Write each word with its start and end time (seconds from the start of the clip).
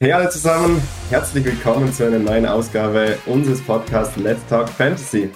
Hey 0.00 0.12
alle 0.12 0.28
zusammen, 0.28 0.80
herzlich 1.10 1.44
willkommen 1.44 1.92
zu 1.92 2.06
einer 2.06 2.20
neuen 2.20 2.46
Ausgabe 2.46 3.18
unseres 3.26 3.60
Podcasts 3.60 4.16
Let's 4.16 4.46
Talk 4.46 4.68
Fantasy. 4.68 5.28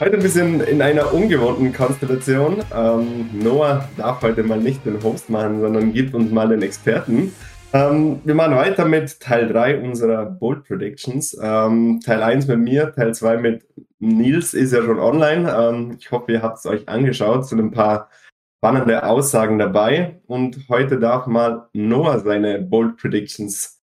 Heute 0.00 0.14
ein 0.14 0.22
bisschen 0.22 0.62
in 0.62 0.80
einer 0.80 1.12
ungewohnten 1.12 1.74
Konstellation. 1.74 2.64
Ähm, 2.74 3.28
Noah 3.34 3.86
darf 3.98 4.22
heute 4.22 4.44
mal 4.44 4.58
nicht 4.58 4.86
den 4.86 5.02
Host 5.02 5.28
machen, 5.28 5.60
sondern 5.60 5.92
gibt 5.92 6.14
uns 6.14 6.32
mal 6.32 6.48
den 6.48 6.62
Experten. 6.62 7.34
Ähm, 7.74 8.22
wir 8.24 8.34
machen 8.34 8.56
weiter 8.56 8.86
mit 8.86 9.20
Teil 9.20 9.46
3 9.48 9.82
unserer 9.82 10.24
Bold 10.24 10.64
Predictions. 10.64 11.36
Ähm, 11.42 12.00
Teil 12.02 12.22
1 12.22 12.46
mit 12.46 12.60
mir, 12.60 12.94
Teil 12.94 13.12
2 13.12 13.36
mit 13.36 13.66
Nils 13.98 14.54
ist 14.54 14.72
ja 14.72 14.82
schon 14.82 15.00
online. 15.00 15.54
Ähm, 15.54 15.96
ich 16.00 16.10
hoffe, 16.10 16.32
ihr 16.32 16.40
habt 16.40 16.56
es 16.56 16.64
euch 16.64 16.88
angeschaut. 16.88 17.42
Es 17.42 17.50
sind 17.50 17.60
ein 17.60 17.72
paar 17.72 18.08
spannende 18.56 19.02
Aussagen 19.04 19.58
dabei. 19.58 20.22
Und 20.26 20.66
heute 20.70 20.98
darf 20.98 21.26
mal 21.26 21.68
Noah 21.74 22.20
seine 22.20 22.58
Bold 22.62 22.96
Predictions 22.96 23.81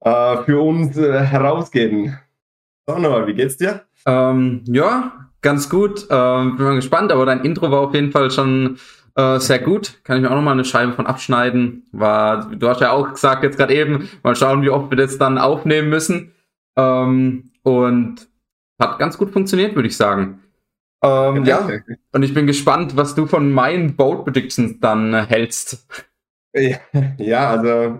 äh, 0.00 0.36
für 0.44 0.60
uns 0.60 0.96
äh, 0.96 1.20
herausgeben. 1.20 2.18
So, 2.86 2.98
Noah, 2.98 3.26
wie 3.26 3.34
geht's 3.34 3.56
dir? 3.56 3.82
Ähm, 4.06 4.62
ja, 4.66 5.30
ganz 5.42 5.68
gut. 5.68 6.06
Ähm, 6.10 6.56
bin 6.56 6.66
mal 6.66 6.74
gespannt, 6.76 7.12
aber 7.12 7.26
dein 7.26 7.44
Intro 7.44 7.70
war 7.70 7.80
auf 7.80 7.94
jeden 7.94 8.12
Fall 8.12 8.30
schon 8.30 8.78
äh, 9.14 9.38
sehr 9.38 9.58
gut. 9.58 10.02
Kann 10.04 10.16
ich 10.16 10.22
mir 10.22 10.30
auch 10.30 10.36
noch 10.36 10.42
mal 10.42 10.52
eine 10.52 10.64
Scheibe 10.64 10.92
von 10.92 11.06
abschneiden. 11.06 11.86
War, 11.92 12.50
du 12.50 12.68
hast 12.68 12.80
ja 12.80 12.92
auch 12.92 13.10
gesagt 13.10 13.42
jetzt 13.42 13.58
gerade 13.58 13.74
eben, 13.74 14.08
mal 14.22 14.36
schauen, 14.36 14.62
wie 14.62 14.70
oft 14.70 14.90
wir 14.90 14.96
das 14.96 15.18
dann 15.18 15.38
aufnehmen 15.38 15.88
müssen. 15.88 16.32
Ähm, 16.76 17.50
und 17.62 18.28
hat 18.80 18.98
ganz 18.98 19.18
gut 19.18 19.30
funktioniert, 19.30 19.74
würde 19.74 19.88
ich 19.88 19.96
sagen. 19.96 20.40
Ähm, 21.02 21.44
ja, 21.44 21.68
und 22.12 22.22
ich 22.22 22.34
bin 22.34 22.46
gespannt, 22.46 22.96
was 22.96 23.14
du 23.14 23.26
von 23.26 23.52
meinen 23.52 23.96
Boat 23.96 24.24
Predictions 24.24 24.80
dann 24.80 25.14
äh, 25.14 25.26
hältst. 25.26 25.86
Ja, 27.18 27.50
also 27.50 27.98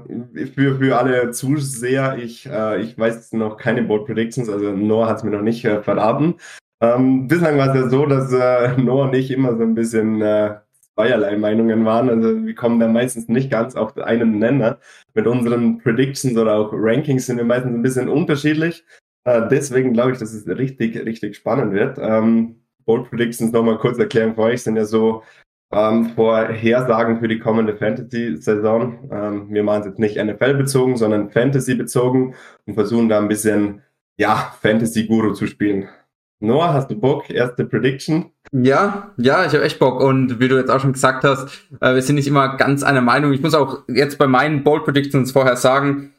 für, 0.55 0.79
für 0.79 0.99
alle 0.99 1.31
Zuseher, 1.31 2.19
ich, 2.19 2.47
äh, 2.47 2.83
ich 2.83 2.99
weiß 2.99 3.33
noch 3.33 3.57
keine 3.57 3.83
Board 3.83 4.07
Predictions, 4.07 4.49
also 4.49 4.73
Noah 4.73 5.09
hat 5.09 5.19
es 5.19 5.25
mir 5.25 5.31
noch 5.31 5.43
nicht 5.43 5.65
äh, 5.65 5.83
verraten. 5.83 6.35
Ähm, 6.81 7.29
bislang 7.29 7.59
war 7.59 7.69
es 7.69 7.81
ja 7.81 7.89
so, 7.89 8.07
dass 8.07 8.33
äh, 8.33 8.77
Noah 8.81 9.05
und 9.09 9.15
ich 9.15 9.31
immer 9.31 9.57
so 9.57 9.63
ein 9.63 9.75
bisschen 9.75 10.21
äh, 10.23 10.57
zweierlei 10.95 11.37
Meinungen 11.37 11.85
waren. 11.85 12.09
Also 12.09 12.45
wir 12.45 12.55
kommen 12.55 12.81
da 12.81 12.89
meistens 12.89 13.29
nicht 13.29 13.51
ganz 13.51 13.77
auf 13.77 13.97
einen 13.99 14.39
Nenner. 14.39 14.79
Mit 15.15 15.27
unseren 15.27 15.79
Predictions 15.79 16.37
oder 16.37 16.57
auch 16.57 16.71
Rankings 16.73 17.27
sind 17.27 17.37
wir 17.37 17.45
meistens 17.45 17.75
ein 17.75 17.83
bisschen 17.83 18.09
unterschiedlich. 18.09 18.85
Äh, 19.25 19.49
deswegen 19.49 19.93
glaube 19.93 20.13
ich, 20.13 20.19
dass 20.19 20.33
es 20.33 20.47
richtig, 20.49 20.97
richtig 21.05 21.37
spannend 21.37 21.73
wird. 21.73 21.99
Ähm, 22.01 22.57
Bold 22.85 23.09
Predictions 23.11 23.53
nochmal 23.53 23.79
kurz 23.79 23.99
erklären 23.99 24.35
für 24.35 24.43
euch 24.43 24.63
sind 24.63 24.77
ja 24.77 24.85
so 24.85 25.23
ähm, 25.73 26.11
Vorhersagen 26.15 27.21
für 27.21 27.29
die 27.29 27.39
kommende 27.39 27.77
Fantasy-Saison. 27.77 29.11
Ähm, 29.11 29.47
wir 29.51 29.63
machen 29.63 29.81
es 29.81 29.87
jetzt 29.87 29.99
nicht 29.99 30.23
NFL-bezogen, 30.23 30.97
sondern 30.97 31.31
Fantasy-bezogen 31.31 32.35
und 32.67 32.75
versuchen 32.75 33.09
da 33.09 33.19
ein 33.19 33.29
bisschen, 33.29 33.83
ja, 34.17 34.55
Fantasy-Guru 34.61 35.33
zu 35.33 35.47
spielen. 35.47 35.89
Noah, 36.41 36.73
hast 36.73 36.91
du 36.91 36.99
Bock? 36.99 37.29
Erste 37.29 37.67
Prediction? 37.67 38.31
Ja, 38.51 39.13
ja, 39.19 39.45
ich 39.45 39.53
habe 39.53 39.63
echt 39.63 39.79
Bock. 39.79 40.01
Und 40.01 40.41
wie 40.41 40.49
du 40.49 40.57
jetzt 40.57 40.71
auch 40.71 40.81
schon 40.81 40.95
gesagt 40.95 41.23
hast, 41.23 41.69
äh, 41.81 41.95
wir 41.95 42.03
sind 42.03 42.17
nicht 42.17 42.27
immer 42.27 42.57
ganz 42.57 42.83
einer 42.83 43.03
Meinung. 43.03 43.33
Ich 43.33 43.43
muss 43.43 43.55
auch 43.55 43.83
jetzt 43.89 44.19
bei 44.19 44.27
meinen 44.27 44.65
Bold 44.65 44.85
Predictions 44.85 45.33
vorher 45.33 45.57
sagen, 45.57 46.15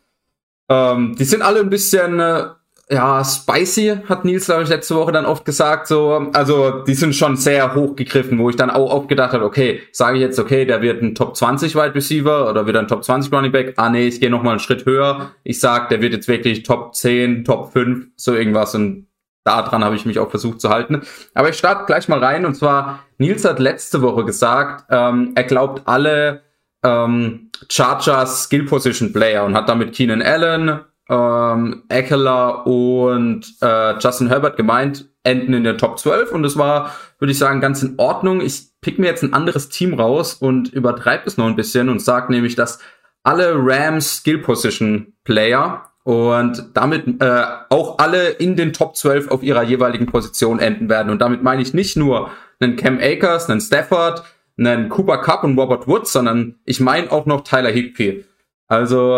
ähm, 0.70 1.16
die 1.18 1.26
sind 1.26 1.42
alle 1.42 1.60
ein 1.60 1.70
bisschen 1.70 2.20
äh, 2.20 2.50
ja, 2.92 3.24
spicy, 3.24 4.00
hat 4.10 4.26
Nils, 4.26 4.48
glaube 4.48 4.64
ich, 4.64 4.70
letzte 4.70 4.96
Woche 4.96 5.14
dann 5.14 5.26
oft 5.26 5.46
gesagt. 5.46 5.88
So, 5.88 6.30
also 6.34 6.84
die 6.84 6.94
sind 6.94 7.16
schon 7.16 7.38
sehr 7.38 7.74
hoch 7.74 7.96
gegriffen, 7.96 8.38
wo 8.38 8.50
ich 8.50 8.58
dann 8.58 8.70
auch 8.70 8.92
oft 8.92 9.08
gedacht 9.08 9.32
habe, 9.32 9.46
okay, 9.46 9.82
sage 9.94 10.18
ich 10.18 10.22
jetzt, 10.22 10.38
okay, 10.40 10.66
der 10.66 10.82
wird 10.82 11.02
ein 11.02 11.16
Top 11.16 11.38
20 11.38 11.74
Wide 11.76 11.96
Receiver 11.96 12.50
oder 12.50 12.66
wird 12.66 12.76
ein 12.76 12.90
Top 12.90 13.06
20 13.06 13.32
Running 13.32 13.54
Back. 13.54 13.74
Ah 13.78 13.90
nee, 13.90 14.08
ich 14.08 14.20
gehe 14.20 14.30
noch 14.30 14.44
mal 14.44 14.52
einen 14.52 14.60
Schritt 14.60 14.86
höher. 14.86 15.32
Ich 15.44 15.62
sag, 15.62 15.88
der 15.88 16.02
wird 16.02 16.12
jetzt 16.12 16.28
wirklich 16.28 16.64
Top 16.64 16.94
10, 16.94 17.46
Top 17.46 17.72
5, 17.72 18.08
so 18.18 18.34
irgendwas. 18.36 18.76
Und 18.76 19.08
daran 19.46 19.86
habe 19.86 19.96
ich 19.96 20.06
mich 20.06 20.20
auch 20.20 20.30
versucht 20.30 20.60
zu 20.60 20.70
halten. 20.70 21.02
Aber 21.34 21.50
ich 21.50 21.58
starte 21.58 21.86
gleich 21.86 22.10
mal 22.10 22.20
rein. 22.20 22.46
Und 22.46 22.56
zwar, 22.56 23.06
Nils 23.18 23.46
hat 23.46 23.60
letzte 23.60 24.02
Woche 24.02 24.26
gesagt, 24.26 24.86
ähm, 24.90 25.32
er 25.36 25.46
glaubt 25.46 25.88
alle 25.88 26.42
ähm, 26.84 27.52
Chargers 27.70 28.44
Skill 28.44 28.66
Position 28.66 29.14
Player 29.14 29.46
und 29.46 29.56
hat 29.56 29.70
damit 29.70 29.94
Keenan 29.94 30.22
Allen, 30.22 30.82
ähm, 31.12 31.84
Eckler 31.90 32.66
und 32.66 33.46
äh, 33.62 34.00
Justin 34.00 34.30
Herbert 34.30 34.56
gemeint, 34.56 35.10
enden 35.24 35.54
in 35.54 35.66
der 35.66 35.78
Top 35.78 36.00
12 36.00 36.32
und 36.32 36.46
es 36.46 36.58
war, 36.58 36.96
würde 37.20 37.34
ich 37.34 37.38
sagen, 37.38 37.60
ganz 37.60 37.84
in 37.84 37.96
Ordnung. 37.98 38.42
Ich 38.42 38.70
pick 38.80 38.98
mir 38.98 39.08
jetzt 39.08 39.22
ein 39.22 39.34
anderes 39.34 39.70
Team 39.70 39.94
raus 39.94 40.34
und 40.34 40.74
übertreibe 40.74 41.24
es 41.28 41.38
noch 41.38 41.46
ein 41.46 41.58
bisschen 41.58 41.90
und 41.90 42.02
sage 42.02 42.32
nämlich, 42.32 42.56
dass 42.56 42.80
alle 43.24 43.54
Rams 43.56 44.18
Skill 44.18 44.40
Position 44.40 45.14
Player 45.26 45.92
und 46.04 46.72
damit 46.74 47.22
äh, 47.22 47.44
auch 47.70 48.00
alle 48.00 48.30
in 48.30 48.56
den 48.56 48.74
Top 48.74 48.96
12 48.96 49.30
auf 49.30 49.44
ihrer 49.44 49.64
jeweiligen 49.64 50.08
Position 50.08 50.60
enden 50.60 50.90
werden. 50.90 51.12
Und 51.12 51.22
damit 51.22 51.44
meine 51.44 51.62
ich 51.62 51.74
nicht 51.76 51.98
nur 51.98 52.32
einen 52.60 52.78
Cam 52.78 52.98
Akers, 53.00 53.50
einen 53.50 53.62
Stafford, 53.62 54.24
einen 54.58 54.90
Cooper 54.90 55.20
Cup 55.20 55.44
und 55.44 55.60
Robert 55.60 55.88
Woods, 55.88 56.12
sondern 56.14 56.56
ich 56.66 56.80
meine 56.80 57.12
auch 57.12 57.26
noch 57.26 57.42
Tyler 57.42 57.70
Higby. 57.70 58.26
Also 58.72 59.18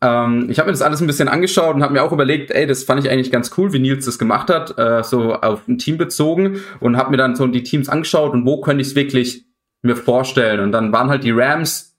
ähm, 0.00 0.46
ich 0.48 0.60
habe 0.60 0.68
mir 0.68 0.72
das 0.72 0.80
alles 0.80 1.00
ein 1.00 1.08
bisschen 1.08 1.26
angeschaut 1.26 1.74
und 1.74 1.82
habe 1.82 1.92
mir 1.92 2.04
auch 2.04 2.12
überlegt, 2.12 2.52
ey, 2.52 2.68
das 2.68 2.84
fand 2.84 3.04
ich 3.04 3.10
eigentlich 3.10 3.32
ganz 3.32 3.50
cool, 3.58 3.72
wie 3.72 3.80
Nils 3.80 4.04
das 4.04 4.16
gemacht 4.16 4.48
hat, 4.48 4.78
äh, 4.78 5.02
so 5.02 5.34
auf 5.34 5.66
ein 5.66 5.76
Team 5.76 5.98
bezogen 5.98 6.60
und 6.78 6.96
habe 6.96 7.10
mir 7.10 7.16
dann 7.16 7.34
so 7.34 7.48
die 7.48 7.64
Teams 7.64 7.88
angeschaut 7.88 8.32
und 8.32 8.46
wo 8.46 8.60
könnte 8.60 8.80
ich 8.80 8.88
es 8.88 8.94
wirklich 8.94 9.44
mir 9.82 9.96
vorstellen. 9.96 10.60
Und 10.60 10.70
dann 10.70 10.92
waren 10.92 11.10
halt 11.10 11.24
die 11.24 11.32
Rams 11.32 11.98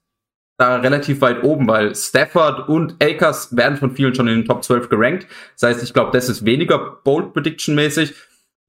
da 0.58 0.78
relativ 0.78 1.20
weit 1.20 1.44
oben, 1.44 1.68
weil 1.68 1.94
Stafford 1.94 2.70
und 2.70 3.04
Akers 3.04 3.54
werden 3.54 3.78
von 3.78 3.92
vielen 3.92 4.16
schon 4.16 4.30
in 4.30 4.38
den 4.38 4.46
Top 4.46 4.64
12 4.64 4.88
gerankt. 4.88 5.28
Das 5.60 5.72
heißt, 5.72 5.84
ich 5.84 5.94
glaube, 5.94 6.12
das 6.14 6.30
ist 6.30 6.46
weniger 6.46 7.02
Bold 7.04 7.34
Prediction 7.34 7.76
mäßig. 7.76 8.14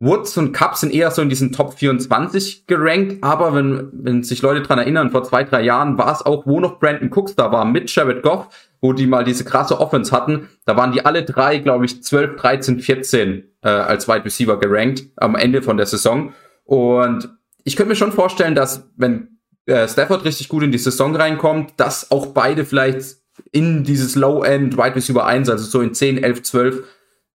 Woods 0.01 0.37
und 0.37 0.53
Cup 0.53 0.77
sind 0.77 0.93
eher 0.93 1.11
so 1.11 1.23
in 1.23 1.29
diesen 1.29 1.53
Top 1.53 1.75
24 1.75 2.67
gerankt, 2.67 3.23
aber 3.23 3.55
wenn, 3.55 3.91
wenn 3.93 4.23
sich 4.23 4.43
Leute 4.43 4.63
dran 4.63 4.79
erinnern, 4.79 5.11
vor 5.11 5.23
zwei, 5.23 5.45
drei 5.45 5.63
Jahren 5.63 5.97
war 5.97 6.13
es 6.13 6.23
auch, 6.23 6.47
wo 6.47 6.61
noch 6.61 6.79
Brandon 6.79 7.11
Cooks 7.11 7.37
da 7.37 7.53
war, 7.53 7.65
mit 7.65 7.95
Jared 7.95 8.23
Goff, 8.23 8.49
wo 8.81 8.93
die 8.93 9.07
mal 9.07 9.25
diese 9.25 9.45
krasse 9.45 9.81
Offense 9.81 10.13
hatten, 10.13 10.49
da 10.67 10.77
waren 10.77 10.93
die 10.93 11.05
alle 11.05 11.23
drei, 11.23 11.59
glaube 11.59 11.87
ich, 11.87 12.03
12, 12.03 12.37
13, 12.37 12.81
14 12.81 13.45
äh, 13.63 13.69
als 13.69 14.09
Wide 14.09 14.25
Receiver 14.25 14.59
gerankt 14.59 15.05
am 15.17 15.37
Ende 15.37 15.63
von 15.63 15.77
der 15.77 15.87
Saison. 15.87 16.35
Und 16.65 17.31
ich 17.63 17.77
könnte 17.77 17.91
mir 17.91 17.97
schon 17.97 18.13
vorstellen, 18.13 18.55
dass 18.55 18.91
wenn 18.97 19.39
äh, 19.67 19.89
Stafford 19.89 20.25
richtig 20.25 20.49
gut 20.49 20.65
in 20.65 20.73
die 20.73 20.79
Saison 20.79 21.17
reinkommt, 21.17 21.73
dass 21.79 22.11
auch 22.11 22.27
beide 22.27 22.65
vielleicht 22.65 23.17
in 23.53 23.85
dieses 23.85 24.15
Low-End 24.15 24.77
Wide 24.77 24.97
Receiver 24.97 25.25
1, 25.25 25.49
also 25.49 25.65
so 25.65 25.81
in 25.81 25.95
10, 25.95 26.23
11, 26.23 26.43
12 26.43 26.85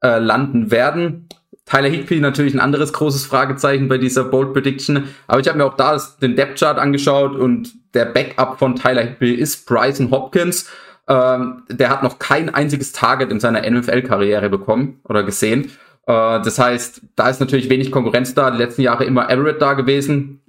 äh, 0.04 0.20
landen 0.20 0.72
werden. 0.72 1.28
Tyler 1.70 1.90
Higby 1.90 2.20
natürlich 2.20 2.54
ein 2.54 2.60
anderes 2.60 2.94
großes 2.94 3.26
Fragezeichen 3.26 3.88
bei 3.88 4.00
dieser 4.00 4.24
Bold 4.24 4.54
Prediction. 4.54 5.10
Aber 5.28 5.40
ich 5.40 5.48
habe 5.48 5.58
mir 5.58 5.66
auch 5.66 5.76
da 5.76 6.02
den 6.22 6.36
Depth 6.36 6.60
Chart 6.60 6.80
angeschaut 6.80 7.36
und 7.36 7.72
der 7.94 8.06
Backup 8.06 8.58
von 8.58 8.76
Tyler 8.76 9.04
Higby 9.04 9.34
ist 9.34 9.68
Bryson 9.68 10.10
Hopkins. 10.10 10.70
Ähm, 11.08 11.64
der 11.70 11.90
hat 11.90 12.02
noch 12.02 12.18
kein 12.18 12.54
einziges 12.54 12.92
Target 12.92 13.32
in 13.32 13.40
seiner 13.40 13.70
NFL-Karriere 13.70 14.50
bekommen 14.50 15.00
oder 15.04 15.24
gesehen. 15.24 15.72
Äh, 16.08 16.42
das 16.42 16.58
heißt, 16.58 17.02
da 17.16 17.30
ist 17.30 17.40
natürlich 17.40 17.70
wenig 17.70 17.92
Konkurrenz 17.92 18.34
da. 18.34 18.50
Die 18.50 18.58
letzten 18.58 18.82
Jahre 18.82 19.06
immer 19.06 19.30
Everett 19.30 19.62
da 19.62 19.74
gewesen. 19.74 20.42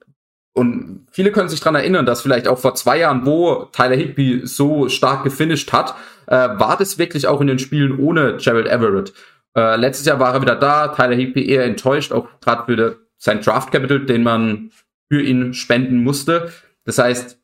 Und 0.54 1.06
viele 1.12 1.32
können 1.32 1.48
sich 1.50 1.60
dran 1.60 1.74
erinnern, 1.74 2.06
dass 2.06 2.22
vielleicht 2.22 2.48
auch 2.48 2.58
vor 2.58 2.74
zwei 2.74 2.98
Jahren, 2.98 3.26
wo 3.26 3.68
Tyler 3.72 3.96
Higby 3.96 4.42
so 4.44 4.88
stark 4.88 5.24
gefinisht 5.24 5.72
hat, 5.72 5.94
äh, 6.26 6.34
war 6.34 6.76
das 6.78 6.98
wirklich 6.98 7.26
auch 7.26 7.40
in 7.42 7.46
den 7.46 7.58
Spielen 7.58 7.98
ohne 7.98 8.38
Gerald 8.38 8.66
Everett. 8.66 9.12
Äh, 9.56 9.76
letztes 9.76 10.06
Jahr 10.06 10.20
war 10.20 10.34
er 10.34 10.42
wieder 10.42 10.56
da, 10.56 10.88
Tyler 10.88 11.16
Higby 11.16 11.48
eher 11.48 11.64
enttäuscht, 11.64 12.12
auch 12.12 12.28
gerade 12.40 12.64
für 12.64 13.06
sein 13.16 13.40
Draft 13.40 13.72
Capital, 13.72 14.06
den 14.06 14.22
man 14.22 14.70
für 15.08 15.20
ihn 15.20 15.54
spenden 15.54 16.02
musste. 16.02 16.52
Das 16.84 16.98
heißt, 16.98 17.40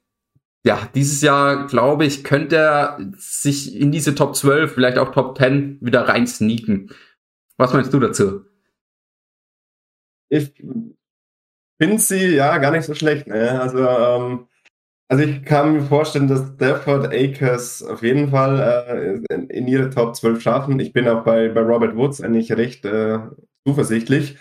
ja, 0.64 0.88
dieses 0.94 1.22
Jahr, 1.22 1.66
glaube 1.66 2.06
ich, 2.06 2.24
könnte 2.24 2.56
er 2.56 2.98
sich 3.16 3.76
in 3.76 3.92
diese 3.92 4.14
Top 4.14 4.34
12, 4.34 4.72
vielleicht 4.72 4.98
auch 4.98 5.12
Top 5.12 5.38
10 5.38 5.78
wieder 5.80 6.08
rein 6.08 6.26
sneaken. 6.26 6.90
Was 7.56 7.72
meinst 7.72 7.92
du 7.92 8.00
dazu? 8.00 8.44
Ich 10.28 10.52
finde 11.80 11.98
sie 11.98 12.34
ja 12.34 12.58
gar 12.58 12.72
nicht 12.72 12.84
so 12.84 12.94
schlecht. 12.94 13.26
Ne? 13.28 13.60
Also 13.60 13.78
ähm, 13.78 14.48
also 15.08 15.22
ich 15.22 15.44
kann 15.44 15.74
mir 15.74 15.82
vorstellen, 15.82 16.26
dass 16.26 16.52
Stafford 16.54 17.12
Akers 17.12 17.82
auf 17.82 18.02
jeden 18.02 18.30
Fall 18.30 19.22
äh, 19.30 19.34
in, 19.34 19.68
ihre 19.68 19.90
Top 19.90 20.16
12 20.16 20.42
schaffen. 20.42 20.80
Ich 20.80 20.92
bin 20.92 21.08
auch 21.08 21.22
bei, 21.22 21.48
bei 21.48 21.60
Robert 21.60 21.96
Woods 21.96 22.20
eigentlich 22.20 22.52
recht 22.52 22.84
äh, 22.84 23.18
zuversichtlich. 23.66 24.36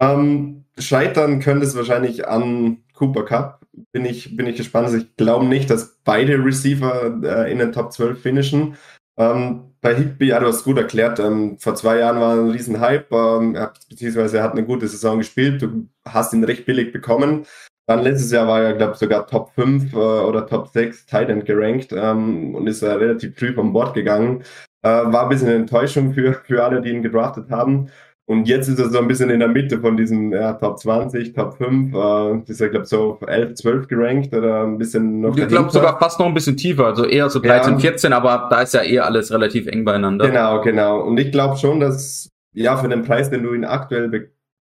Ähm, 0.00 0.64
scheitern 0.78 1.40
könnte 1.40 1.64
es 1.64 1.76
wahrscheinlich 1.76 2.26
an 2.26 2.78
Cooper 2.94 3.24
Cup. 3.24 3.60
Bin 3.92 4.04
ich, 4.04 4.36
bin 4.36 4.46
ich 4.46 4.56
gespannt. 4.56 4.86
Also 4.86 4.98
ich 4.98 5.16
glaube 5.16 5.44
nicht, 5.46 5.70
dass 5.70 5.98
beide 6.02 6.44
Receiver 6.44 7.20
äh, 7.22 7.52
in 7.52 7.58
den 7.58 7.72
Top 7.72 7.92
12 7.92 8.20
finishen. 8.20 8.76
Ähm, 9.16 9.74
bei 9.80 9.94
Higby, 9.94 10.28
ja, 10.28 10.40
du 10.40 10.46
hast 10.46 10.56
es 10.56 10.64
gut 10.64 10.76
erklärt. 10.76 11.20
Ähm, 11.20 11.58
vor 11.58 11.74
zwei 11.74 11.98
Jahren 11.98 12.20
war 12.20 12.34
ein 12.34 12.50
riesen 12.50 12.80
Hype, 12.80 13.12
ähm, 13.12 13.56
beziehungsweise 13.88 14.38
er 14.38 14.42
hat 14.42 14.52
eine 14.52 14.64
gute 14.64 14.88
Saison 14.88 15.18
gespielt. 15.18 15.62
Du 15.62 15.88
hast 16.04 16.32
ihn 16.34 16.44
recht 16.44 16.66
billig 16.66 16.92
bekommen. 16.92 17.46
Dann 17.90 18.04
letztes 18.04 18.30
Jahr 18.30 18.46
war 18.46 18.62
er, 18.62 18.74
glaube 18.74 18.92
ich, 18.92 18.98
sogar 19.00 19.26
Top 19.26 19.50
5 19.56 19.92
äh, 19.92 19.96
oder 19.96 20.46
Top 20.46 20.68
6 20.68 21.06
Titan 21.06 21.44
gerankt 21.44 21.92
ähm, 21.92 22.54
und 22.54 22.68
ist 22.68 22.82
äh, 22.82 22.92
relativ 22.92 23.36
früh 23.36 23.52
vom 23.52 23.72
Bord 23.72 23.94
gegangen. 23.94 24.44
Äh, 24.82 24.88
war 24.88 25.24
ein 25.24 25.28
bisschen 25.28 25.48
eine 25.48 25.56
Enttäuschung 25.56 26.14
für, 26.14 26.34
für 26.34 26.62
alle, 26.62 26.80
die 26.80 26.90
ihn 26.90 27.02
gedraftet 27.02 27.50
haben. 27.50 27.90
Und 28.26 28.46
jetzt 28.46 28.68
ist 28.68 28.78
er 28.78 28.90
so 28.90 28.98
ein 29.00 29.08
bisschen 29.08 29.28
in 29.28 29.40
der 29.40 29.48
Mitte 29.48 29.80
von 29.80 29.96
diesen 29.96 30.30
ja, 30.30 30.52
Top 30.52 30.78
20, 30.78 31.32
Top 31.32 31.56
5. 31.56 31.92
Äh, 31.92 32.50
ist 32.52 32.60
er, 32.60 32.68
glaube 32.68 32.84
ich, 32.84 32.90
so 32.90 33.18
11, 33.26 33.54
12 33.54 33.88
gerankt 33.88 34.32
oder 34.36 34.62
ein 34.62 34.78
bisschen 34.78 35.22
noch. 35.22 35.36
Ich 35.36 35.48
glaube 35.48 35.70
sogar 35.70 35.98
fast 35.98 36.20
noch 36.20 36.26
ein 36.26 36.34
bisschen 36.34 36.56
tiefer, 36.56 36.86
also 36.86 37.04
eher 37.04 37.28
so 37.28 37.40
13, 37.40 37.72
ja. 37.72 37.78
14, 37.80 38.12
aber 38.12 38.46
da 38.50 38.62
ist 38.62 38.72
ja 38.72 38.82
eher 38.82 39.04
alles 39.04 39.32
relativ 39.32 39.66
eng 39.66 39.84
beieinander. 39.84 40.28
Genau, 40.28 40.60
genau. 40.60 41.00
Und 41.00 41.18
ich 41.18 41.32
glaube 41.32 41.56
schon, 41.56 41.80
dass 41.80 42.28
ja 42.54 42.76
für 42.76 42.88
den 42.88 43.02
Preis, 43.02 43.30
den 43.30 43.42
du 43.42 43.52
ihn 43.52 43.64
aktuell 43.64 44.08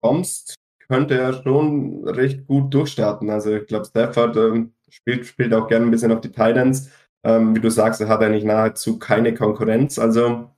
bekommst, 0.02 0.54
könnte 0.88 1.18
er 1.18 1.42
schon 1.42 2.04
recht 2.06 2.46
gut 2.46 2.72
durchstarten. 2.72 3.30
Also 3.30 3.54
ich 3.54 3.66
glaube, 3.66 3.84
Stafford 3.86 4.36
ähm, 4.36 4.72
spielt, 4.88 5.26
spielt 5.26 5.54
auch 5.54 5.68
gerne 5.68 5.86
ein 5.86 5.90
bisschen 5.90 6.12
auf 6.12 6.20
die 6.20 6.32
Titans. 6.32 6.90
Ähm, 7.24 7.54
wie 7.56 7.60
du 7.60 7.70
sagst, 7.70 8.00
er 8.00 8.08
hat 8.08 8.22
eigentlich 8.22 8.44
nahezu 8.44 8.98
keine 8.98 9.34
Konkurrenz. 9.34 9.98
Also 9.98 10.50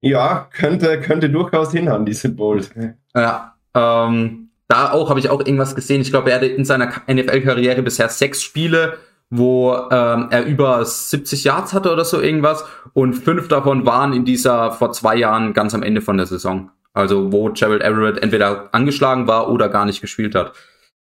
ja, 0.00 0.48
könnte, 0.52 1.00
könnte 1.00 1.30
durchaus 1.30 1.70
hinhauen, 1.72 2.04
diese 2.04 2.28
Bold. 2.28 2.70
Ja, 3.14 3.56
ähm, 3.74 4.50
da 4.66 4.90
auch 4.90 5.10
habe 5.10 5.20
ich 5.20 5.30
auch 5.30 5.40
irgendwas 5.40 5.74
gesehen. 5.74 6.00
Ich 6.00 6.10
glaube, 6.10 6.30
er 6.30 6.36
hatte 6.36 6.46
in 6.46 6.64
seiner 6.64 6.90
NFL-Karriere 7.06 7.82
bisher 7.82 8.08
sechs 8.08 8.42
Spiele, 8.42 8.98
wo 9.30 9.74
ähm, 9.90 10.28
er 10.30 10.44
über 10.44 10.84
70 10.84 11.44
Yards 11.44 11.72
hatte 11.72 11.92
oder 11.92 12.04
so 12.04 12.20
irgendwas. 12.20 12.64
Und 12.94 13.14
fünf 13.14 13.48
davon 13.48 13.86
waren 13.86 14.12
in 14.12 14.24
dieser 14.24 14.72
vor 14.72 14.92
zwei 14.92 15.16
Jahren 15.16 15.52
ganz 15.52 15.74
am 15.74 15.82
Ende 15.82 16.00
von 16.00 16.16
der 16.16 16.26
Saison. 16.26 16.70
Also 16.92 17.32
wo 17.32 17.50
Gerald 17.50 17.82
Everett 17.82 18.22
entweder 18.22 18.68
angeschlagen 18.72 19.26
war 19.26 19.50
oder 19.50 19.68
gar 19.68 19.84
nicht 19.84 20.00
gespielt 20.00 20.34
hat. 20.34 20.52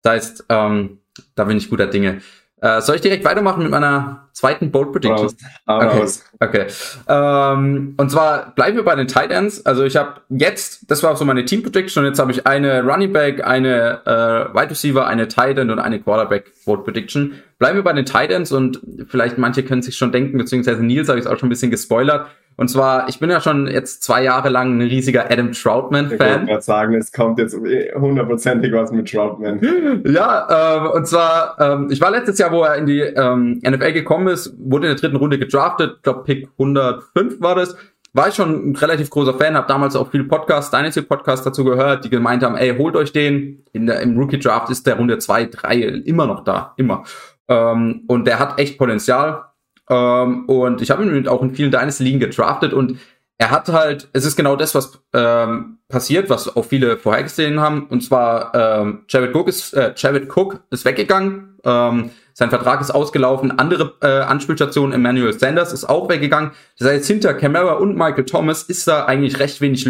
Das 0.03 0.13
heißt, 0.13 0.45
ähm, 0.49 0.99
da 1.35 1.45
bin 1.45 1.57
ich 1.57 1.69
guter 1.69 1.87
Dinge. 1.87 2.21
Äh, 2.63 2.83
soll 2.83 2.97
ich 2.97 3.01
direkt 3.01 3.25
weitermachen 3.25 3.63
mit 3.63 3.71
meiner 3.71 4.29
zweiten 4.33 4.71
Bold 4.71 4.93
Prediction? 4.93 5.31
Okay. 5.65 6.09
okay. 6.41 6.67
Ähm, 7.09 7.95
und 7.97 8.11
zwar 8.11 8.55
bleiben 8.55 8.77
wir 8.77 8.85
bei 8.85 8.95
den 8.95 9.09
Tight 9.09 9.31
Ends. 9.31 9.65
Also 9.65 9.85
ich 9.85 9.97
habe 9.97 10.21
jetzt, 10.29 10.91
das 10.91 11.03
war 11.03 11.17
so 11.17 11.25
meine 11.25 11.47
Team 11.47 11.63
Prediction, 11.63 12.05
und 12.05 12.11
jetzt 12.11 12.19
habe 12.19 12.33
ich 12.33 12.47
eine 12.47 12.83
Running 12.83 13.15
Back, 13.15 13.47
eine 13.47 14.01
äh, 14.05 14.55
Wide 14.55 14.71
Receiver, 14.71 15.07
eine 15.07 15.27
Tight 15.29 15.57
End 15.57 15.71
und 15.71 15.79
eine 15.79 16.01
Quarterback 16.01 16.53
Bold 16.67 16.85
Prediction. 16.85 17.35
Bleiben 17.59 17.77
wir 17.77 17.83
bei 17.83 17.95
den 17.95 18.05
Tight 18.05 18.31
Ends 18.31 18.53
und 18.53 18.81
vielleicht 19.09 19.39
manche 19.39 19.63
können 19.63 19.81
sich 19.81 19.97
schon 19.97 20.13
denken, 20.13 20.37
beziehungsweise 20.37 20.85
Nils 20.85 21.09
habe 21.09 21.19
ich 21.19 21.25
es 21.25 21.31
auch 21.31 21.39
schon 21.39 21.47
ein 21.47 21.51
bisschen 21.51 21.71
gespoilert. 21.71 22.27
Und 22.61 22.69
zwar, 22.69 23.09
ich 23.09 23.19
bin 23.19 23.31
ja 23.31 23.41
schon 23.41 23.69
jetzt 23.69 24.03
zwei 24.03 24.23
Jahre 24.23 24.51
lang 24.51 24.77
ein 24.77 24.83
riesiger 24.83 25.31
Adam 25.31 25.53
Troutman-Fan. 25.53 26.13
Ich 26.13 26.21
wollte 26.21 26.45
gerade 26.45 26.63
sagen, 26.63 26.95
es 26.95 27.11
kommt 27.11 27.39
jetzt 27.39 27.57
hundertprozentig 27.57 28.71
was 28.75 28.93
mit 28.93 29.11
Troutman. 29.11 29.61
Ja, 30.05 30.77
ähm, 30.77 30.91
und 30.91 31.07
zwar, 31.07 31.57
ähm, 31.59 31.89
ich 31.91 32.03
war 32.03 32.11
letztes 32.11 32.39
Jahr, 32.39 32.53
wo 32.53 32.63
er 32.63 32.75
in 32.75 32.85
die 32.85 33.01
ähm, 33.01 33.63
NFL 33.67 33.93
gekommen 33.93 34.29
ist, 34.29 34.55
wurde 34.59 34.89
in 34.89 34.93
der 34.93 35.01
dritten 35.01 35.17
Runde 35.17 35.39
gedraftet, 35.39 35.95
ich 35.97 36.03
glaube 36.03 36.25
Pick 36.25 36.49
105 36.59 37.41
war 37.41 37.55
das. 37.55 37.77
War 38.13 38.29
ich 38.29 38.35
schon 38.35 38.73
ein 38.73 38.77
relativ 38.77 39.09
großer 39.09 39.33
Fan, 39.33 39.55
habe 39.55 39.67
damals 39.67 39.97
auch 39.97 40.11
viele 40.11 40.25
Podcasts, 40.25 40.71
Dynasty 40.71 41.01
Podcasts 41.01 41.47
dazu 41.47 41.65
gehört, 41.65 42.05
die 42.05 42.11
gemeint 42.11 42.43
haben, 42.43 42.59
ey, 42.59 42.77
holt 42.77 42.95
euch 42.95 43.13
den. 43.13 43.65
In 43.73 43.87
der, 43.87 44.01
Im 44.01 44.19
Rookie 44.19 44.39
Draft 44.39 44.69
ist 44.69 44.87
der 44.87 44.97
Runde 44.97 45.17
2, 45.17 45.47
3 45.47 45.77
immer 45.77 46.27
noch 46.27 46.45
da, 46.45 46.75
immer. 46.77 47.05
Ähm, 47.49 48.03
und 48.07 48.27
der 48.27 48.39
hat 48.39 48.61
echt 48.61 48.77
Potenzial 48.77 49.45
ähm, 49.91 50.47
und 50.47 50.81
ich 50.81 50.91
habe 50.91 51.05
ihn 51.05 51.29
auch 51.29 51.43
in 51.43 51.55
vielen 51.55 51.71
Dynasty 51.71 52.05
Ligen 52.05 52.21
gedraftet 52.21 52.73
und 52.73 52.99
er 53.41 53.51
hat 53.51 53.69
halt, 53.71 54.09
es 54.13 54.27
ist 54.27 54.37
genau 54.37 54.55
das, 54.55 54.75
was 54.75 55.03
ähm, 55.15 55.79
passiert, 55.89 56.29
was 56.29 56.55
auch 56.55 56.65
viele 56.67 56.99
vorhergesehen 56.99 57.59
haben. 57.59 57.87
Und 57.87 58.03
zwar 58.03 58.55
ähm, 58.55 59.05
Jared 59.09 59.35
Cook 59.35 59.49
ist, 59.49 59.73
äh, 59.73 59.95
Jared 59.97 60.29
Cook 60.29 60.61
ist 60.71 60.85
weggegangen. 60.85 61.57
Ähm, 61.65 62.11
sein 62.35 62.51
Vertrag 62.51 62.83
ist 62.83 62.91
ausgelaufen. 62.91 63.59
Andere 63.59 63.95
äh, 64.03 64.09
Anspielstationen, 64.09 64.93
Emmanuel 64.93 65.33
Sanders 65.33 65.73
ist 65.73 65.89
auch 65.89 66.11
weggegangen. 66.11 66.51
Das 66.79 66.89
heißt, 66.89 67.07
hinter 67.07 67.33
Camara 67.33 67.73
und 67.73 67.97
Michael 67.97 68.27
Thomas 68.27 68.65
ist 68.65 68.87
da 68.87 69.07
eigentlich 69.07 69.39
recht 69.39 69.63
wenig 69.63 69.89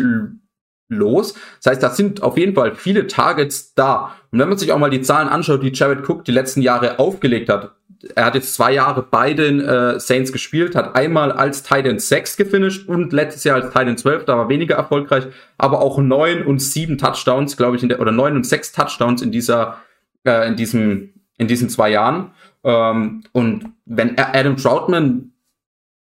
los. 0.89 1.35
Das 1.61 1.73
heißt, 1.73 1.83
da 1.83 1.91
sind 1.91 2.23
auf 2.23 2.39
jeden 2.39 2.55
Fall 2.55 2.77
viele 2.77 3.09
Targets 3.09 3.75
da. 3.75 4.15
Und 4.31 4.39
wenn 4.39 4.49
man 4.49 4.59
sich 4.59 4.71
auch 4.71 4.79
mal 4.79 4.91
die 4.91 5.03
Zahlen 5.03 5.29
anschaut, 5.29 5.65
die 5.65 5.73
Jared 5.73 6.09
Cook 6.09 6.25
die 6.25 6.33
letzten 6.33 6.63
Jahre 6.63 7.01
aufgelegt 7.01 7.49
hat, 7.49 7.73
er 8.15 8.25
hat 8.25 8.35
jetzt 8.35 8.55
zwei 8.55 8.73
Jahre 8.73 9.03
bei 9.03 9.35
den 9.35 9.61
äh, 9.61 10.01
Saints 10.01 10.33
gespielt, 10.33 10.75
hat 10.75 10.97
einmal 10.97 11.33
als 11.33 11.63
Titan 11.63 11.99
6 11.99 12.37
gefinisht 12.37 12.89
und 12.89 13.13
letztes 13.13 13.45
Jahr 13.45 13.57
als 13.57 13.73
Titan 13.73 13.97
12, 13.97 14.25
da 14.25 14.39
war 14.39 14.49
weniger 14.49 14.77
erfolgreich, 14.77 15.27
aber 15.59 15.81
auch 15.81 15.99
neun 15.99 16.45
und 16.45 16.61
sieben 16.61 16.99
Touchdowns, 16.99 17.57
glaube 17.57 17.77
ich, 17.77 17.83
in 17.83 17.89
der, 17.89 18.01
oder 18.01 18.13
neun 18.13 18.37
und 18.37 18.47
sechs 18.47 18.73
Touchdowns 18.73 19.23
in 19.23 19.33
dieser, 19.33 19.79
äh, 20.25 20.49
in 20.49 20.57
diesem, 20.57 21.15
in 21.37 21.47
diesen 21.47 21.69
zwei 21.69 21.91
Jahren. 21.91 22.33
Ähm, 22.65 23.23
und 23.33 23.67
wenn 23.85 24.19
Adam 24.19 24.57
Troutman, 24.57 25.33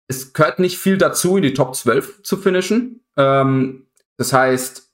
es 0.08 0.32
gehört 0.32 0.58
nicht 0.58 0.78
viel 0.78 0.98
dazu, 0.98 1.36
in 1.36 1.42
die 1.42 1.54
Top 1.54 1.74
12 1.74 2.22
zu 2.22 2.36
finishen. 2.36 3.00
Ähm, 3.16 3.86
das 4.18 4.32
heißt, 4.32 4.85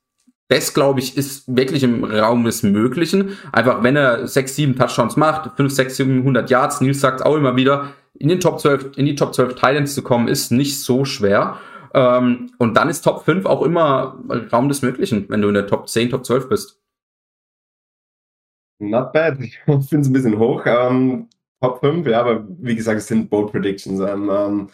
das, 0.53 0.75
glaube 0.75 1.01
ich, 1.01 1.17
ist 1.17 1.45
wirklich 1.57 1.83
im 1.83 2.05
Raum 2.05 2.45
des 2.45 2.63
Möglichen. 2.63 3.39
Einfach, 3.53 3.83
wenn 3.83 3.97
er 3.97 4.29
6, 4.29 4.55
7 4.55 4.77
Touchdowns 4.77 5.17
macht, 5.17 5.57
5, 5.57 5.73
6, 5.73 5.97
700 5.97 6.51
Yards, 6.51 6.83
Nils 6.83 7.01
sagt 7.01 7.25
auch 7.25 7.37
immer 7.37 7.57
wieder, 7.57 7.95
in 8.19 8.29
den 8.29 8.39
Top 8.39 8.61
12, 8.61 8.99
in 8.99 9.07
die 9.07 9.15
Top 9.15 9.35
12 9.35 9.55
Titans 9.55 9.95
zu 9.95 10.03
kommen, 10.03 10.29
ist 10.29 10.53
nicht 10.53 10.79
so 10.79 11.07
schwer. 11.07 11.57
Ähm, 11.95 12.53
und 12.59 12.77
dann 12.77 12.91
ist 12.91 13.01
Top 13.01 13.25
5 13.25 13.47
auch 13.47 13.63
immer 13.63 14.19
Raum 14.53 14.69
des 14.69 14.83
Möglichen, 14.83 15.27
wenn 15.31 15.41
du 15.41 15.49
in 15.49 15.55
der 15.55 15.67
Top 15.67 15.89
10, 15.89 16.11
Top 16.11 16.27
12 16.27 16.49
bist. 16.51 16.79
Not 18.79 19.13
bad. 19.15 19.39
Ich 19.41 19.59
finde 19.65 20.03
es 20.03 20.09
ein 20.09 20.13
bisschen 20.13 20.39
hoch. 20.39 20.63
Ähm, 20.67 21.29
Top 21.63 21.81
5, 21.81 22.07
ja, 22.07 22.21
aber 22.21 22.45
wie 22.59 22.77
gesagt, 22.77 22.99
es 22.99 23.07
sind 23.07 23.31
Bold 23.31 23.53
Predictions. 23.53 24.01
Ähm, 24.01 24.69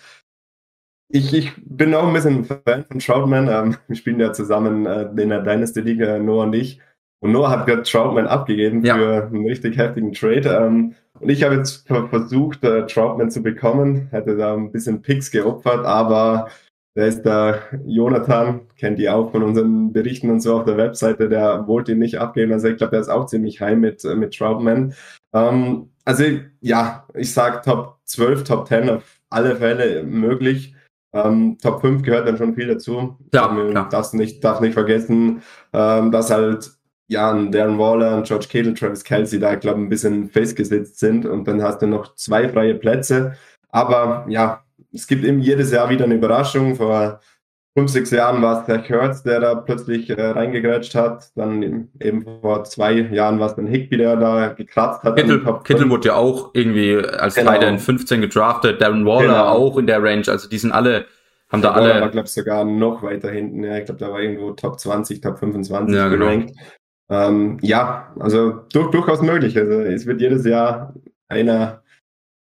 ich, 1.08 1.32
ich 1.32 1.52
bin 1.64 1.94
auch 1.94 2.06
ein 2.06 2.12
bisschen 2.12 2.44
Fan 2.44 2.84
von 2.84 2.98
Troutman. 2.98 3.48
Ähm, 3.48 3.76
wir 3.86 3.96
spielen 3.96 4.20
ja 4.20 4.32
zusammen 4.32 4.86
äh, 4.86 5.08
in 5.20 5.30
der 5.30 5.42
Dynasty 5.42 5.80
Liga, 5.80 6.18
Noah 6.18 6.44
und 6.44 6.54
ich. 6.54 6.80
Und 7.20 7.32
Noah 7.32 7.50
hat 7.50 7.66
gerade 7.66 7.82
Troutman 7.82 8.26
abgegeben 8.26 8.84
ja. 8.84 8.96
für 8.96 9.26
einen 9.26 9.46
richtig 9.46 9.76
heftigen 9.76 10.12
Trade. 10.12 10.48
Ähm, 10.48 10.94
und 11.20 11.28
ich 11.30 11.42
habe 11.42 11.56
jetzt 11.56 11.88
versucht, 11.88 12.62
äh, 12.62 12.86
Troutman 12.86 13.30
zu 13.30 13.42
bekommen. 13.42 14.08
Hätte 14.10 14.36
da 14.36 14.54
ein 14.54 14.70
bisschen 14.70 15.02
Picks 15.02 15.30
geopfert, 15.30 15.84
aber 15.84 16.48
da 16.94 17.04
ist 17.04 17.22
der 17.22 17.62
Jonathan, 17.86 18.62
kennt 18.76 18.98
ihr 18.98 19.14
auch 19.14 19.30
von 19.30 19.42
unseren 19.42 19.92
Berichten 19.92 20.30
und 20.30 20.40
so 20.40 20.56
auf 20.56 20.64
der 20.64 20.76
Webseite, 20.76 21.28
der 21.28 21.66
wollte 21.66 21.92
ihn 21.92 22.00
nicht 22.00 22.18
abgeben. 22.18 22.52
Also 22.52 22.68
ich 22.68 22.76
glaube, 22.76 22.90
der 22.90 23.00
ist 23.00 23.08
auch 23.08 23.26
ziemlich 23.26 23.60
heim 23.60 23.80
mit, 23.80 24.04
äh, 24.04 24.14
mit 24.14 24.34
Troutman. 24.36 24.94
Ähm, 25.32 25.90
also 26.04 26.24
ja, 26.60 27.06
ich 27.14 27.32
sag 27.32 27.62
Top 27.62 27.98
12, 28.04 28.44
Top 28.44 28.68
10 28.68 28.90
auf 28.90 29.20
alle 29.30 29.56
Fälle 29.56 30.02
möglich. 30.02 30.74
Ähm, 31.12 31.56
Top 31.62 31.80
5 31.80 32.02
gehört 32.02 32.28
dann 32.28 32.36
schon 32.36 32.54
viel 32.54 32.66
dazu. 32.66 33.16
Ja, 33.32 33.48
klar. 33.48 33.88
Das 33.90 34.12
nicht, 34.12 34.44
darf 34.44 34.60
nicht 34.60 34.74
vergessen, 34.74 35.42
ähm, 35.72 36.10
dass 36.10 36.30
halt 36.30 36.70
ja, 37.08 37.32
ein 37.32 37.50
Darren 37.50 37.78
Waller, 37.78 38.18
ein 38.18 38.22
George 38.24 38.46
Kittle, 38.48 38.74
Travis 38.74 39.02
Kelsey 39.02 39.40
da, 39.40 39.54
glaube 39.54 39.80
ich, 39.80 39.86
ein 39.86 39.88
bisschen 39.88 40.28
festgesetzt 40.28 40.98
sind 40.98 41.24
und 41.24 41.48
dann 41.48 41.62
hast 41.62 41.80
du 41.80 41.86
noch 41.86 42.14
zwei 42.14 42.48
freie 42.48 42.74
Plätze. 42.74 43.34
Aber 43.70 44.26
ja, 44.28 44.62
es 44.92 45.06
gibt 45.06 45.24
eben 45.24 45.40
jedes 45.40 45.72
Jahr 45.72 45.88
wieder 45.88 46.04
eine 46.04 46.14
Überraschung. 46.14 46.76
Vor 46.76 47.20
fünf, 47.76 47.90
sechs 47.90 48.10
Jahren 48.10 48.42
war 48.42 48.60
es 48.60 48.66
der 48.66 48.78
Kurtz, 48.78 49.22
der 49.22 49.40
da 49.40 49.54
plötzlich 49.54 50.10
äh, 50.10 50.20
reingegrätscht 50.20 50.94
hat. 50.94 51.30
Dann 51.36 51.88
eben 52.00 52.24
vor 52.40 52.64
zwei 52.64 52.92
Jahren 52.92 53.38
war 53.38 53.48
es 53.48 53.54
dann 53.54 53.66
Higby, 53.66 53.96
der 53.96 54.16
da 54.16 54.48
gekratzt 54.48 55.02
hat. 55.02 55.16
Kittel, 55.16 55.44
Kittel 55.64 55.88
wurde 55.90 56.08
ja 56.08 56.14
auch 56.14 56.50
irgendwie 56.54 56.96
als 56.96 57.34
genau. 57.34 57.52
Titan 57.52 57.78
15 57.78 58.20
gedraftet, 58.20 58.80
Darren 58.80 59.06
Waller 59.06 59.22
genau. 59.22 59.46
auch 59.46 59.78
in 59.78 59.86
der 59.86 60.02
Range. 60.02 60.24
Also 60.26 60.48
die 60.48 60.58
sind 60.58 60.72
alle, 60.72 61.06
haben 61.50 61.62
da 61.62 61.72
alle. 61.72 62.00
war, 62.00 62.10
glaube 62.10 62.26
ich, 62.26 62.32
sogar 62.32 62.64
noch 62.64 63.02
weiter 63.02 63.30
hinten. 63.30 63.62
Ja, 63.62 63.78
ich 63.78 63.84
glaube, 63.84 64.00
da 64.00 64.10
war 64.10 64.20
irgendwo 64.20 64.52
Top 64.52 64.78
20, 64.78 65.20
Top 65.20 65.38
25 65.38 65.94
ja, 65.94 66.08
genau. 66.08 66.46
Ähm, 67.10 67.58
ja, 67.62 68.14
also 68.18 68.50
durch, 68.72 68.90
durchaus 68.90 69.22
möglich. 69.22 69.56
Also 69.56 69.80
es 69.80 70.06
wird 70.06 70.20
jedes 70.20 70.44
Jahr 70.44 70.94
einer 71.28 71.77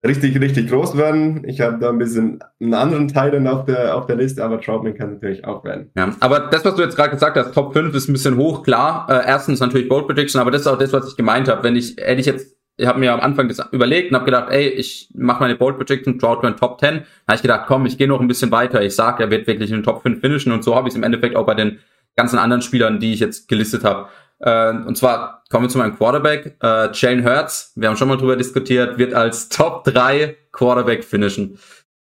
richtig, 0.06 0.40
richtig 0.40 0.68
groß 0.68 0.96
werden. 0.96 1.44
Ich 1.46 1.60
habe 1.60 1.78
da 1.78 1.90
ein 1.90 1.98
bisschen 1.98 2.40
einen 2.60 2.74
anderen 2.74 3.08
Teil 3.08 3.30
dann 3.30 3.46
auf 3.46 3.64
der, 3.64 3.96
auf 3.96 4.06
der 4.06 4.16
Liste, 4.16 4.44
aber 4.44 4.60
Troutman 4.60 4.94
kann 4.94 5.14
natürlich 5.14 5.44
auch 5.44 5.64
werden. 5.64 5.90
Ja, 5.96 6.14
aber 6.20 6.40
das, 6.50 6.64
was 6.64 6.74
du 6.74 6.82
jetzt 6.82 6.96
gerade 6.96 7.10
gesagt 7.10 7.36
hast, 7.36 7.52
Top 7.52 7.72
5 7.72 7.94
ist 7.94 8.08
ein 8.08 8.12
bisschen 8.12 8.36
hoch, 8.36 8.62
klar. 8.62 9.06
Äh, 9.08 9.26
erstens 9.26 9.60
natürlich 9.60 9.88
Bold 9.88 10.06
Prediction, 10.06 10.40
aber 10.40 10.50
das 10.50 10.62
ist 10.62 10.66
auch 10.66 10.78
das, 10.78 10.92
was 10.92 11.08
ich 11.08 11.16
gemeint 11.16 11.48
habe. 11.48 11.62
Wenn 11.62 11.76
ich, 11.76 11.96
hätte 11.98 12.20
ich 12.20 12.26
jetzt, 12.26 12.56
ich 12.76 12.86
habe 12.86 12.98
mir 12.98 13.12
am 13.12 13.20
Anfang 13.20 13.48
das 13.48 13.60
überlegt 13.72 14.10
und 14.10 14.16
habe 14.16 14.26
gedacht, 14.26 14.50
ey, 14.50 14.68
ich 14.68 15.10
mache 15.14 15.40
meine 15.40 15.56
Bold 15.56 15.76
Prediction, 15.76 16.18
Troutman 16.18 16.56
Top 16.56 16.80
10. 16.80 16.94
Da 16.94 17.02
habe 17.28 17.36
ich 17.36 17.42
gedacht, 17.42 17.64
komm, 17.66 17.86
ich 17.86 17.98
gehe 17.98 18.08
noch 18.08 18.20
ein 18.20 18.28
bisschen 18.28 18.50
weiter. 18.50 18.82
Ich 18.82 18.94
sage, 18.94 19.22
er 19.22 19.30
wird 19.30 19.46
wirklich 19.46 19.70
in 19.70 19.78
den 19.78 19.82
Top 19.82 20.02
5 20.02 20.20
finishen 20.20 20.52
und 20.52 20.64
so 20.64 20.74
habe 20.74 20.88
ich 20.88 20.92
es 20.92 20.96
im 20.96 21.02
Endeffekt 21.02 21.36
auch 21.36 21.46
bei 21.46 21.54
den 21.54 21.78
ganzen 22.16 22.38
anderen 22.38 22.62
Spielern, 22.62 22.98
die 22.98 23.12
ich 23.12 23.20
jetzt 23.20 23.48
gelistet 23.48 23.84
habe. 23.84 24.08
Äh, 24.40 24.70
und 24.70 24.96
zwar 24.96 25.42
kommen 25.50 25.64
wir 25.64 25.68
zu 25.68 25.78
meinem 25.78 25.96
Quarterback. 25.96 26.56
Äh, 26.62 26.90
Jalen 26.92 27.24
Hurts, 27.24 27.72
wir 27.76 27.88
haben 27.88 27.96
schon 27.96 28.08
mal 28.08 28.16
drüber 28.16 28.36
diskutiert, 28.36 28.98
wird 28.98 29.14
als 29.14 29.48
Top 29.48 29.84
3 29.84 30.36
Quarterback 30.52 31.04
finishen. 31.04 31.58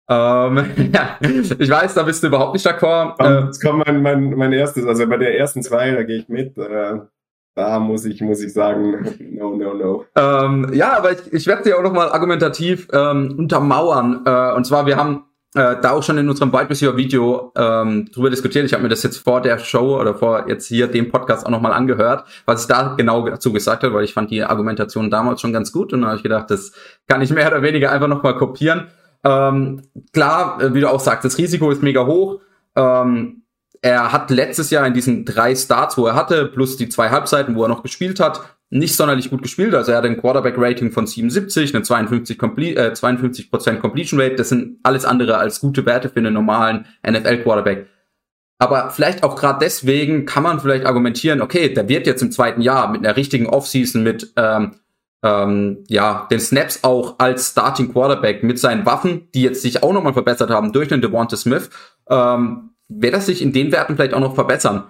Ähm, 0.09 0.65
ja, 0.93 1.19
ich 1.21 1.71
weiß, 1.71 1.95
da 1.95 2.03
bist 2.03 2.23
du 2.23 2.27
überhaupt 2.27 2.55
nicht 2.55 2.67
d'accord. 2.67 3.15
Äh, 3.21 3.47
jetzt 3.47 3.63
kommt 3.63 3.87
mein, 3.87 4.03
mein, 4.03 4.31
mein 4.31 4.53
erstes, 4.53 4.87
also 4.87 5.07
bei 5.07 5.17
der 5.17 5.39
ersten 5.39 5.63
zwei, 5.63 5.93
da 5.93 6.03
gehe 6.03 6.19
ich 6.19 6.29
mit. 6.29 6.59
Äh, 6.59 7.01
da 7.57 7.79
muss 7.79 8.05
ich, 8.05 8.21
muss 8.21 8.43
ich 8.43 8.53
sagen, 8.53 9.17
no, 9.31 9.57
no, 9.57 9.75
no. 9.75 10.05
Ähm, 10.17 10.71
ja, 10.75 10.97
aber 10.97 11.13
ich, 11.13 11.33
ich 11.33 11.47
werde 11.47 11.63
dir 11.63 11.79
auch 11.79 11.83
nochmal 11.83 12.11
argumentativ 12.11 12.89
ähm, 12.93 13.35
untermauern. 13.39 14.23
Äh, 14.27 14.53
und 14.55 14.67
zwar, 14.67 14.87
wir 14.87 14.97
haben 14.97 15.25
äh, 15.55 15.77
da 15.81 15.93
auch 15.93 16.03
schon 16.03 16.19
in 16.19 16.29
unserem 16.29 16.53
Wide 16.53 16.69
Receiver 16.69 16.97
Video 16.97 17.53
ähm, 17.57 18.11
drüber 18.13 18.31
diskutiert. 18.31 18.65
Ich 18.65 18.73
habe 18.73 18.83
mir 18.83 18.89
das 18.89 19.03
jetzt 19.03 19.19
vor 19.19 19.41
der 19.41 19.59
Show 19.59 20.01
oder 20.01 20.15
vor 20.15 20.49
jetzt 20.49 20.67
hier 20.67 20.89
dem 20.89 21.11
Podcast 21.11 21.47
auch 21.47 21.51
nochmal 21.51 21.73
angehört, 21.73 22.25
was 22.45 22.63
ich 22.63 22.67
da 22.67 22.95
genau 22.97 23.29
dazu 23.29 23.53
gesagt 23.53 23.85
habe, 23.85 23.95
weil 23.95 24.05
ich 24.05 24.13
fand 24.13 24.31
die 24.31 24.43
Argumentation 24.43 25.11
damals 25.11 25.41
schon 25.41 25.53
ganz 25.53 25.71
gut 25.73 25.93
und 25.93 26.01
dann 26.01 26.09
habe 26.09 26.17
ich 26.17 26.23
gedacht, 26.23 26.51
das 26.51 26.73
kann 27.07 27.23
ich 27.23 27.31
mehr 27.31 27.47
oder 27.47 27.63
weniger 27.63 27.93
einfach 27.93 28.09
nochmal 28.09 28.37
kopieren. 28.37 28.89
Ähm, 29.23 29.83
klar, 30.13 30.61
äh, 30.61 30.75
wie 30.75 30.81
du 30.81 30.91
auch 30.91 31.01
sagst, 31.01 31.25
das 31.25 31.39
Risiko 31.39 31.71
ist 31.71 31.83
mega 31.83 32.05
hoch. 32.05 32.41
Ähm, 32.77 33.43
er 33.81 34.13
hat 34.13 34.31
letztes 34.31 34.71
Jahr 34.71 34.87
in 34.87 34.95
diesen 34.95 35.25
drei 35.25 35.55
Starts, 35.55 35.99
wo 35.99 36.07
er 36.07 36.15
hatte, 36.15 36.47
plus 36.47 36.77
die 36.77 36.89
zwei 36.89 37.11
Halbzeiten, 37.11 37.55
wo 37.55 37.63
er 37.63 37.69
noch 37.69 37.83
gespielt 37.83 38.19
hat, 38.19 38.54
nicht 38.71 38.97
sonderlich 38.97 39.31
gut 39.31 39.43
gespielt. 39.43 39.75
Also 39.75 39.93
er 39.93 39.99
hat 39.99 40.05
ein 40.05 40.21
Quarterback-Rating 40.21 40.91
von 40.91 41.07
77, 41.07 41.75
eine 41.75 41.85
52, 41.85 42.39
Comple 42.39 42.77
äh, 42.77 42.93
52 42.93 43.51
Completion 43.81 44.21
Rate. 44.21 44.37
Das 44.37 44.49
sind 44.49 44.79
alles 44.83 45.05
andere 45.05 45.39
als 45.39 45.61
gute 45.61 45.87
Werte 45.87 46.09
für 46.09 46.19
einen 46.19 46.35
normalen 46.35 46.87
NFL-Quarterback. 47.07 47.87
Aber 48.59 48.91
vielleicht 48.91 49.23
auch 49.23 49.37
gerade 49.37 49.59
deswegen 49.61 50.27
kann 50.27 50.43
man 50.43 50.61
vielleicht 50.61 50.87
argumentieren, 50.87 51.43
okay, 51.43 51.73
der 51.73 51.89
wird 51.89 52.07
jetzt 52.07 52.23
im 52.23 52.33
zweiten 52.33 52.63
Jahr 52.63 52.91
mit 52.91 53.05
einer 53.05 53.17
richtigen 53.17 53.47
Offseason, 53.47 54.03
mit 54.03 54.33
ähm, 54.37 54.77
ähm, 55.25 55.85
ja, 55.89 56.29
den 56.31 56.41
Snaps 56.41 56.85
auch 56.85 57.19
als 57.19 57.51
Starting 57.51 57.93
Quarterback 57.93 58.43
mit 58.43 58.59
seinen 58.59 58.87
Waffen, 58.87 59.29
die 59.35 59.43
jetzt 59.43 59.63
sich 59.63 59.83
auch 59.83 59.93
nochmal 59.93 60.13
verbessert 60.13 60.51
haben 60.51 60.73
durch 60.73 60.89
den 60.89 61.01
Devonta 61.01 61.37
Smith, 61.37 61.71
ähm, 62.09 62.71
wird 62.89 63.15
das 63.15 63.27
sich 63.27 63.41
in 63.43 63.53
den 63.53 63.73
Werten 63.73 63.97
vielleicht 63.97 64.15
auch 64.15 64.21
noch 64.21 64.35
verbessern. 64.35 64.85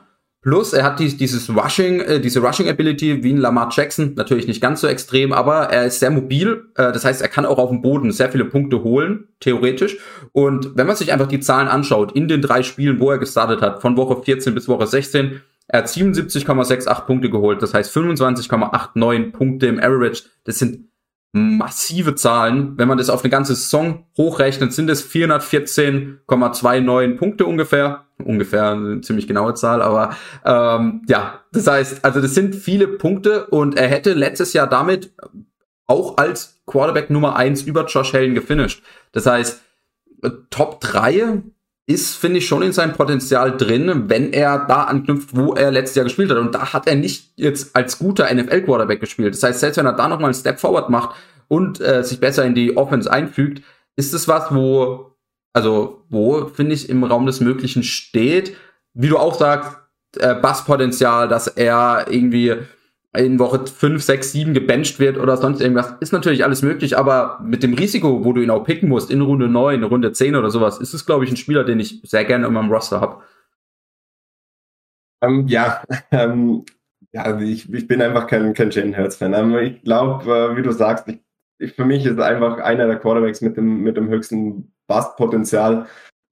Plus, 0.45 0.75
er 0.75 0.85
hat 0.85 1.01
die, 1.01 1.17
dieses 1.17 1.49
Rushing, 1.49 2.01
äh, 2.01 2.21
diese 2.21 2.41
Rushing 2.41 2.69
Ability 2.69 3.23
wie 3.23 3.33
ein 3.33 3.39
Lamar 3.39 3.71
Jackson, 3.73 4.13
natürlich 4.15 4.47
nicht 4.47 4.61
ganz 4.61 4.83
so 4.83 4.87
extrem, 4.87 5.33
aber 5.33 5.71
er 5.71 5.87
ist 5.87 6.01
sehr 6.01 6.11
mobil. 6.11 6.67
Äh, 6.75 6.93
das 6.93 7.07
heißt, 7.07 7.23
er 7.23 7.29
kann 7.29 7.47
auch 7.47 7.57
auf 7.57 7.71
dem 7.71 7.81
Boden 7.81 8.13
sehr 8.13 8.31
viele 8.31 8.45
Punkte 8.45 8.83
holen, 8.83 9.29
theoretisch. 9.41 9.97
Und 10.33 10.77
wenn 10.77 10.87
man 10.87 10.97
sich 10.97 11.15
einfach 11.15 11.29
die 11.29 11.41
Zahlen 11.41 11.67
anschaut, 11.67 12.13
in 12.13 12.29
den 12.29 12.43
drei 12.43 12.63
Spielen, 12.63 13.01
wo 13.01 13.11
er 13.11 13.17
gestartet 13.17 13.63
hat, 13.63 13.81
von 13.81 13.97
Woche 13.97 14.23
14 14.23 14.55
bis 14.55 14.69
Woche 14.69 14.87
16, 14.87 15.41
er 15.67 15.79
hat 15.79 15.87
77,68 15.87 17.07
Punkte 17.07 17.31
geholt, 17.31 17.63
das 17.63 17.73
heißt 17.73 17.97
25,89 17.97 19.33
Punkte 19.33 19.67
im 19.67 19.79
Average. 19.79 20.25
Das 20.45 20.59
sind 20.59 20.91
massive 21.33 22.17
Zahlen. 22.17 22.77
Wenn 22.77 22.89
man 22.89 22.99
das 22.99 23.09
auf 23.09 23.25
eine 23.25 23.31
ganze 23.31 23.55
Saison 23.55 24.05
hochrechnet, 24.19 24.75
sind 24.75 24.91
es 24.91 25.11
414,29 25.11 27.17
Punkte 27.17 27.47
ungefähr. 27.47 28.04
Ungefähr 28.23 28.71
eine 28.71 29.01
ziemlich 29.01 29.27
genaue 29.27 29.55
Zahl, 29.55 29.83
aber 29.83 30.17
ähm, 30.45 31.03
ja, 31.09 31.41
das 31.53 31.67
heißt, 31.67 32.05
also 32.05 32.21
das 32.21 32.35
sind 32.35 32.55
viele 32.55 32.87
Punkte 32.87 33.47
und 33.47 33.77
er 33.77 33.89
hätte 33.89 34.13
letztes 34.13 34.53
Jahr 34.53 34.69
damit 34.69 35.13
auch 35.87 36.17
als 36.17 36.61
Quarterback 36.67 37.11
Nummer 37.11 37.37
eins 37.37 37.63
über 37.63 37.87
Josh 37.87 38.15
Allen 38.15 38.35
gefinisht. 38.35 38.83
Das 39.13 39.27
heißt, 39.27 39.61
Top 40.51 40.81
3 40.81 41.43
ist, 41.87 42.17
finde 42.17 42.39
ich, 42.39 42.47
schon 42.47 42.63
in 42.63 42.73
seinem 42.73 42.95
Potenzial 42.95 43.57
drin, 43.57 44.05
wenn 44.09 44.33
er 44.33 44.65
da 44.67 44.85
anknüpft, 44.85 45.37
wo 45.37 45.53
er 45.53 45.71
letztes 45.71 45.97
Jahr 45.97 46.05
gespielt 46.05 46.31
hat. 46.31 46.39
Und 46.39 46.55
da 46.55 46.73
hat 46.73 46.87
er 46.87 46.95
nicht 46.95 47.33
jetzt 47.37 47.77
als 47.77 47.99
guter 47.99 48.33
NFL-Quarterback 48.33 49.01
gespielt. 49.01 49.35
Das 49.35 49.43
heißt, 49.43 49.61
selbst 49.61 49.77
wenn 49.77 49.87
er 49.87 49.93
da 49.93 50.09
nochmal 50.09 50.27
einen 50.27 50.35
Step 50.35 50.61
Forward 50.61 50.89
macht 50.89 51.17
und 51.49 51.81
äh, 51.81 52.03
sich 52.03 52.21
besser 52.21 52.45
in 52.45 52.55
die 52.55 52.77
Offense 52.77 53.11
einfügt, 53.13 53.63
ist 53.97 54.15
es 54.15 54.29
was, 54.29 54.55
wo, 54.55 55.14
also, 55.55 56.05
wo, 56.11 56.47
finde 56.49 56.75
ich, 56.75 56.91
im 56.91 57.05
Raum 57.05 57.27
des 57.27 57.41
Möglichen 57.41 57.85
steht. 57.85 58.57
Wie 58.93 59.09
du 59.09 59.17
auch 59.17 59.35
sagst, 59.35 59.79
äh, 60.19 60.35
Basspotenzial, 60.35 61.29
dass 61.29 61.47
er 61.47 62.07
irgendwie 62.11 62.55
in 63.17 63.39
Woche 63.39 63.65
5, 63.65 64.03
6, 64.03 64.33
7 64.33 64.55
gebencht 64.55 64.99
wird 64.99 65.17
oder 65.17 65.37
sonst 65.37 65.61
irgendwas, 65.61 65.95
ist 66.01 66.13
natürlich 66.13 66.43
alles 66.45 66.63
möglich, 66.63 66.99
aber 66.99 67.39
mit 67.45 67.63
dem 67.63 67.75
Risiko, 67.75 68.25
wo 68.25 68.33
du 68.33 68.43
ihn 68.43 68.51
auch 68.51 68.65
picken 68.65 68.89
musst, 68.89 69.13
in 69.13 69.21
Runde 69.21 69.49
9, 69.49 69.85
Runde 69.85 70.11
10 70.13 70.35
oder 70.35 70.51
sowas, 70.51 70.79
ist 70.79 70.93
es, 70.93 71.07
glaube 71.07 71.25
ich, 71.25 71.31
ein 71.31 71.37
Spieler, 71.37 71.63
den 71.63 71.79
ich 71.79 72.01
sehr 72.03 72.25
gerne 72.25 72.49
in 72.49 72.53
meinem 72.53 72.73
Roster 72.73 73.01
habe. 73.01 73.23
Ähm, 75.23 75.47
ja, 75.47 75.85
ähm, 76.11 76.65
ja 77.13 77.39
ich, 77.41 77.73
ich 77.73 77.87
bin 77.87 78.03
einfach 78.03 78.27
kein, 78.27 78.53
kein 78.55 78.71
Jalen 78.71 78.97
Hurts-Fan. 78.97 79.33
Ähm, 79.35 79.57
ich 79.59 79.83
glaube, 79.83 80.53
äh, 80.53 80.57
wie 80.57 80.63
du 80.63 80.73
sagst, 80.73 81.07
ich, 81.07 81.21
ich, 81.59 81.75
für 81.75 81.85
mich 81.85 82.05
ist 82.05 82.19
einfach 82.19 82.59
einer 82.59 82.89
der 82.89 82.99
Quarterbacks 82.99 83.41
mit 83.41 83.57
dem, 83.57 83.83
mit 83.83 83.97
dem 83.97 84.09
höchsten 84.09 84.74
Bust-Potenzial, 84.87 85.87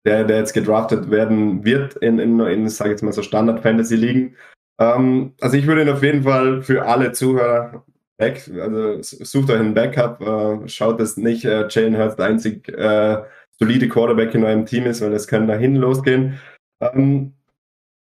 der, 0.05 0.23
der 0.23 0.37
jetzt 0.37 0.53
gedraftet 0.53 1.11
werden 1.11 1.63
wird 1.63 1.95
in, 1.95 2.19
in, 2.19 2.39
in 2.39 2.69
sage 2.69 2.89
ich 2.89 2.93
jetzt 2.93 3.03
mal 3.03 3.13
so 3.13 3.21
Standard-Fantasy-Ligen. 3.21 4.35
Ähm, 4.79 5.33
also 5.41 5.57
ich 5.57 5.67
würde 5.67 5.83
ihn 5.83 5.89
auf 5.89 6.03
jeden 6.03 6.23
Fall 6.23 6.61
für 6.61 6.85
alle 6.85 7.11
Zuhörer 7.11 7.83
back, 8.17 8.49
also 8.59 9.01
sucht 9.01 9.49
euch 9.49 9.59
einen 9.59 9.73
Backup, 9.73 10.21
äh, 10.21 10.67
schaut, 10.67 10.99
dass 10.99 11.17
nicht 11.17 11.45
äh, 11.45 11.67
Jalen 11.69 11.97
Hurts 11.97 12.15
der 12.15 12.25
einzig 12.27 12.69
äh, 12.69 13.23
solide 13.59 13.89
Quarterback 13.89 14.33
in 14.35 14.43
eurem 14.43 14.65
Team 14.65 14.85
ist, 14.85 15.01
weil 15.01 15.11
das 15.11 15.27
kann 15.27 15.47
dahin 15.47 15.75
losgehen. 15.75 16.39
Ähm, 16.79 17.33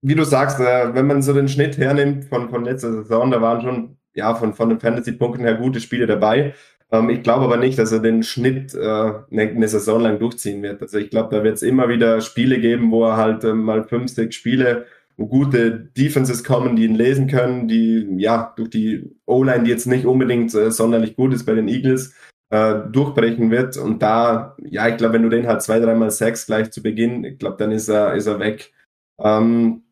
wie 0.01 0.15
du 0.15 0.23
sagst, 0.23 0.59
äh, 0.59 0.93
wenn 0.93 1.07
man 1.07 1.21
so 1.21 1.33
den 1.33 1.47
Schnitt 1.47 1.77
hernimmt 1.77 2.25
von, 2.25 2.49
von 2.49 2.63
letzter 2.63 2.91
Saison, 2.91 3.31
da 3.31 3.41
waren 3.41 3.61
schon 3.61 3.97
ja 4.13 4.33
von, 4.35 4.53
von 4.53 4.69
den 4.69 4.79
Fantasy-Punkten 4.79 5.43
her 5.43 5.55
gute 5.55 5.79
Spiele 5.79 6.07
dabei. 6.07 6.53
Ähm, 6.91 7.09
ich 7.09 7.23
glaube 7.23 7.45
aber 7.45 7.57
nicht, 7.57 7.77
dass 7.77 7.91
er 7.91 7.99
den 7.99 8.23
Schnitt 8.23 8.73
äh, 8.73 8.79
eine, 8.79 9.23
eine 9.31 9.67
Saison 9.67 10.01
lang 10.01 10.19
durchziehen 10.19 10.61
wird. 10.61 10.81
Also 10.81 10.97
ich 10.97 11.09
glaube, 11.09 11.35
da 11.35 11.43
wird 11.43 11.55
es 11.55 11.61
immer 11.61 11.89
wieder 11.89 12.21
Spiele 12.21 12.59
geben, 12.59 12.91
wo 12.91 13.05
er 13.05 13.17
halt 13.17 13.43
äh, 13.43 13.53
mal 13.53 13.83
fünf, 13.83 14.11
sechs 14.11 14.35
Spiele 14.35 14.85
wo 15.19 15.27
gute 15.27 15.71
Defenses 15.77 16.45
kommen, 16.45 16.77
die 16.77 16.85
ihn 16.85 16.95
lesen 16.95 17.27
können, 17.27 17.67
die 17.67 18.07
ja 18.17 18.53
durch 18.55 18.69
die 18.69 19.17
O-Line, 19.25 19.65
die 19.65 19.69
jetzt 19.69 19.85
nicht 19.85 20.05
unbedingt 20.05 20.53
äh, 20.55 20.71
sonderlich 20.71 21.17
gut 21.17 21.33
ist 21.33 21.45
bei 21.45 21.53
den 21.53 21.67
Eagles, 21.67 22.15
äh, 22.51 22.75
durchbrechen 22.89 23.51
wird. 23.51 23.75
Und 23.75 24.01
da, 24.01 24.55
ja, 24.63 24.87
ich 24.87 24.95
glaube, 24.95 25.15
wenn 25.15 25.23
du 25.23 25.29
den 25.29 25.45
halt 25.45 25.61
zwei, 25.61 25.79
dreimal 25.81 26.09
Sex 26.09 26.45
gleich 26.45 26.71
zu 26.71 26.81
Beginn, 26.81 27.25
ich 27.25 27.37
glaube, 27.37 27.57
dann 27.57 27.71
ist 27.71 27.89
er, 27.89 28.13
ist 28.13 28.27
er 28.27 28.39
weg. 28.39 28.71
Ähm, 29.19 29.83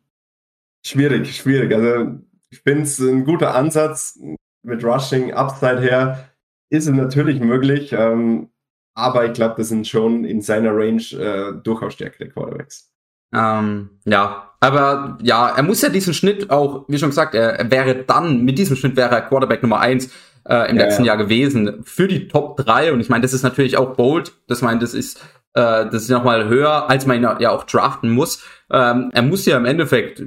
schwierig, 0.85 1.35
schwierig. 1.35 1.73
Also 1.73 2.19
ich 2.49 2.61
finde 2.61 2.83
es 2.83 2.97
ein 2.99 3.25
guter 3.25 3.53
Ansatz 3.53 4.17
mit 4.63 4.83
Rushing 4.85 5.33
Upside 5.33 5.81
her. 5.81 6.29
Ist 6.69 6.87
es 6.87 6.93
natürlich 6.93 7.39
möglich, 7.39 7.93
ähm, 7.93 8.49
aber 8.93 9.25
ich 9.25 9.33
glaube, 9.33 9.55
das 9.57 9.69
sind 9.69 9.87
schon 9.87 10.25
in 10.25 10.41
seiner 10.41 10.75
Range 10.75 11.01
äh, 11.13 11.61
durchaus 11.63 11.93
stärkere 11.93 12.29
Quarterbacks. 12.29 12.91
Ähm, 13.33 13.89
ja, 14.05 14.53
aber 14.59 15.17
ja, 15.21 15.49
er 15.49 15.63
muss 15.63 15.81
ja 15.81 15.89
diesen 15.89 16.13
Schnitt 16.13 16.49
auch, 16.49 16.85
wie 16.87 16.97
schon 16.97 17.09
gesagt, 17.09 17.35
er, 17.35 17.59
er 17.59 17.71
wäre 17.71 18.03
dann, 18.03 18.43
mit 18.43 18.57
diesem 18.57 18.75
Schnitt 18.75 18.95
wäre 18.95 19.13
er 19.13 19.21
Quarterback 19.21 19.61
Nummer 19.61 19.79
eins 19.79 20.11
äh, 20.47 20.69
im 20.69 20.77
ja, 20.77 20.83
letzten 20.83 21.03
ja. 21.03 21.13
Jahr 21.13 21.17
gewesen 21.17 21.83
für 21.83 22.07
die 22.07 22.27
Top 22.27 22.57
3 22.57 22.93
und 22.93 22.99
ich 22.99 23.09
meine, 23.09 23.21
das 23.21 23.33
ist 23.33 23.43
natürlich 23.43 23.77
auch 23.77 23.95
bold, 23.95 24.33
das 24.47 24.61
meine, 24.61 24.79
das 24.79 24.93
ist 24.93 25.23
das 25.59 26.03
ist 26.03 26.09
nochmal 26.09 26.47
höher, 26.47 26.89
als 26.89 27.05
man 27.05 27.17
ihn 27.17 27.23
ja 27.39 27.49
auch 27.49 27.63
draften 27.63 28.11
muss. 28.11 28.43
Ähm, 28.71 29.11
er 29.13 29.21
muss 29.21 29.45
ja 29.45 29.57
im 29.57 29.65
Endeffekt, 29.65 30.21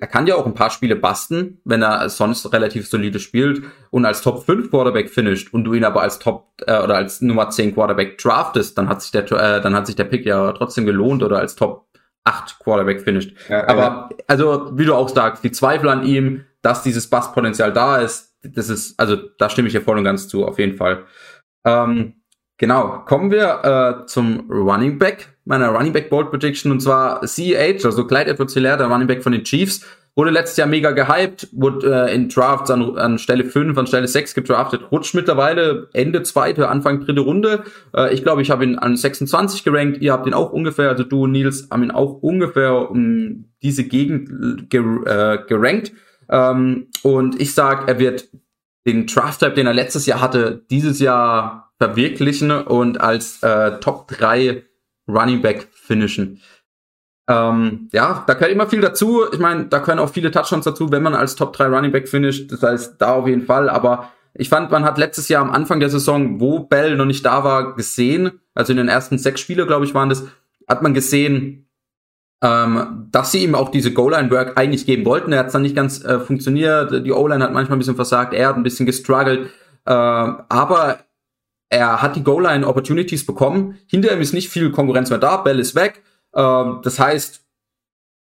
er 0.00 0.06
kann 0.06 0.26
ja 0.26 0.34
auch 0.34 0.46
ein 0.46 0.54
paar 0.54 0.70
Spiele 0.70 0.96
basten, 0.96 1.60
wenn 1.64 1.82
er 1.82 2.08
sonst 2.08 2.52
relativ 2.52 2.88
solide 2.88 3.20
spielt 3.20 3.62
und 3.90 4.04
als 4.04 4.20
Top 4.20 4.44
5 4.44 4.70
Quarterback 4.70 5.10
finisht 5.10 5.54
und 5.54 5.64
du 5.64 5.74
ihn 5.74 5.84
aber 5.84 6.02
als 6.02 6.18
Top 6.18 6.48
äh, 6.66 6.82
oder 6.82 6.96
als 6.96 7.20
Nummer 7.20 7.50
10 7.50 7.74
Quarterback 7.74 8.18
draftest, 8.18 8.76
dann 8.76 8.88
hat 8.88 9.00
sich 9.00 9.12
der 9.12 9.24
äh, 9.30 9.60
dann 9.60 9.74
hat 9.74 9.86
sich 9.86 9.96
der 9.96 10.04
Pick 10.04 10.26
ja 10.26 10.52
trotzdem 10.52 10.86
gelohnt 10.86 11.22
oder 11.22 11.38
als 11.38 11.54
Top 11.54 11.86
acht 12.24 12.58
Quarterback 12.58 13.02
finished. 13.02 13.36
Ja, 13.48 13.68
Aber 13.68 13.82
ja. 13.82 14.08
also, 14.26 14.70
wie 14.76 14.86
du 14.86 14.94
auch 14.94 15.08
sagst, 15.08 15.44
die 15.44 15.52
Zweifel 15.52 15.88
an 15.88 16.04
ihm, 16.04 16.44
dass 16.62 16.82
dieses 16.82 17.08
Basspotenzial 17.08 17.72
da 17.72 17.98
ist, 17.98 18.34
das 18.42 18.68
ist, 18.68 18.98
also 18.98 19.16
da 19.38 19.48
stimme 19.48 19.68
ich 19.68 19.74
dir 19.74 19.82
voll 19.82 19.98
und 19.98 20.04
ganz 20.04 20.28
zu, 20.28 20.46
auf 20.46 20.58
jeden 20.58 20.76
Fall. 20.76 21.04
Ähm, 21.64 22.14
genau, 22.58 23.02
kommen 23.06 23.30
wir 23.30 24.02
äh, 24.02 24.06
zum 24.06 24.50
Running 24.50 24.98
Back, 24.98 25.36
meiner 25.44 25.68
Running 25.68 25.92
Back 25.92 26.10
Bold 26.10 26.30
Prediction, 26.30 26.72
und 26.72 26.80
zwar 26.80 27.26
CEH, 27.26 27.84
also 27.84 28.06
Clyde 28.06 28.30
Edwards 28.30 28.54
Hilaire, 28.54 28.78
der 28.78 28.86
Running 28.86 29.06
Back 29.06 29.22
von 29.22 29.32
den 29.32 29.44
Chiefs. 29.44 29.84
Wurde 30.16 30.30
letztes 30.30 30.58
Jahr 30.58 30.68
mega 30.68 30.92
gehypt, 30.92 31.48
wurde 31.50 32.06
äh, 32.08 32.14
in 32.14 32.28
Drafts 32.28 32.70
an, 32.70 32.96
an 32.96 33.18
Stelle 33.18 33.44
5, 33.44 33.76
an 33.76 33.88
Stelle 33.88 34.06
6 34.06 34.34
gedraftet, 34.34 34.92
rutscht 34.92 35.14
mittlerweile 35.14 35.88
Ende 35.92 36.22
zweite, 36.22 36.68
Anfang 36.68 37.04
dritte 37.04 37.20
Runde. 37.20 37.64
Äh, 37.92 38.14
ich 38.14 38.22
glaube, 38.22 38.40
ich 38.40 38.50
habe 38.50 38.62
ihn 38.62 38.78
an 38.78 38.96
26 38.96 39.64
gerankt, 39.64 40.00
ihr 40.00 40.12
habt 40.12 40.28
ihn 40.28 40.34
auch 40.34 40.52
ungefähr, 40.52 40.90
also 40.90 41.02
du 41.02 41.24
und 41.24 41.32
Nils 41.32 41.66
haben 41.68 41.82
ihn 41.82 41.90
auch 41.90 42.22
ungefähr 42.22 42.92
um 42.92 43.46
diese 43.64 43.82
Gegend 43.82 44.70
ger 44.70 44.84
äh, 45.04 45.38
gerankt. 45.48 45.92
Ähm, 46.30 46.86
und 47.02 47.40
ich 47.40 47.52
sag, 47.52 47.88
er 47.88 47.98
wird 47.98 48.28
den 48.86 49.06
Draft-Type, 49.06 49.54
den 49.54 49.66
er 49.66 49.74
letztes 49.74 50.06
Jahr 50.06 50.20
hatte, 50.20 50.64
dieses 50.70 51.00
Jahr 51.00 51.63
verwirklichen 51.78 52.50
und 52.50 53.00
als 53.00 53.42
äh, 53.42 53.78
Top 53.80 54.08
3 54.08 54.64
Running 55.08 55.42
Back 55.42 55.68
finishen. 55.72 56.40
Ähm, 57.28 57.88
ja, 57.92 58.24
da 58.26 58.34
gehört 58.34 58.52
immer 58.52 58.68
viel 58.68 58.80
dazu. 58.80 59.24
Ich 59.32 59.38
meine, 59.38 59.66
da 59.66 59.80
können 59.80 59.98
auch 59.98 60.10
viele 60.10 60.30
Touchdowns 60.30 60.64
dazu, 60.64 60.92
wenn 60.92 61.02
man 61.02 61.14
als 61.14 61.36
Top 61.36 61.52
3 61.54 61.66
Running 61.66 61.92
Back 61.92 62.08
finisht. 62.08 62.52
Das 62.52 62.62
heißt, 62.62 63.00
da 63.00 63.14
auf 63.14 63.26
jeden 63.26 63.46
Fall. 63.46 63.70
Aber 63.70 64.12
ich 64.34 64.48
fand, 64.48 64.70
man 64.70 64.84
hat 64.84 64.98
letztes 64.98 65.28
Jahr 65.28 65.42
am 65.42 65.50
Anfang 65.50 65.80
der 65.80 65.90
Saison, 65.90 66.40
wo 66.40 66.60
Bell 66.60 66.96
noch 66.96 67.06
nicht 67.06 67.24
da 67.24 67.44
war, 67.44 67.76
gesehen, 67.76 68.40
also 68.54 68.72
in 68.72 68.76
den 68.76 68.88
ersten 68.88 69.18
sechs 69.18 69.40
Spiele, 69.40 69.66
glaube 69.66 69.84
ich, 69.84 69.94
waren 69.94 70.08
das, 70.08 70.24
hat 70.68 70.82
man 70.82 70.92
gesehen, 70.92 71.68
ähm, 72.42 73.08
dass 73.10 73.32
sie 73.32 73.42
ihm 73.42 73.54
auch 73.54 73.70
diese 73.70 73.92
Goal-Line-Work 73.92 74.58
eigentlich 74.58 74.86
geben 74.86 75.06
wollten. 75.06 75.32
Er 75.32 75.40
hat 75.40 75.46
es 75.46 75.52
dann 75.52 75.62
nicht 75.62 75.76
ganz 75.76 76.04
äh, 76.04 76.20
funktioniert. 76.20 77.06
Die 77.06 77.12
O-Line 77.12 77.42
hat 77.42 77.52
manchmal 77.52 77.76
ein 77.76 77.78
bisschen 77.78 77.96
versagt. 77.96 78.34
Er 78.34 78.48
hat 78.48 78.56
ein 78.56 78.62
bisschen 78.62 78.86
gestruggelt. 78.86 79.50
Äh, 79.86 79.92
aber 79.92 80.98
er 81.74 82.02
hat 82.02 82.16
die 82.16 82.22
Goal-Line-Opportunities 82.22 83.26
bekommen. 83.26 83.78
Hinter 83.86 84.12
ihm 84.12 84.20
ist 84.20 84.32
nicht 84.32 84.48
viel 84.48 84.70
Konkurrenz 84.70 85.10
mehr 85.10 85.18
da. 85.18 85.38
Bell 85.38 85.58
ist 85.58 85.74
weg. 85.74 86.02
Äh, 86.32 86.64
das 86.82 86.98
heißt, 86.98 87.44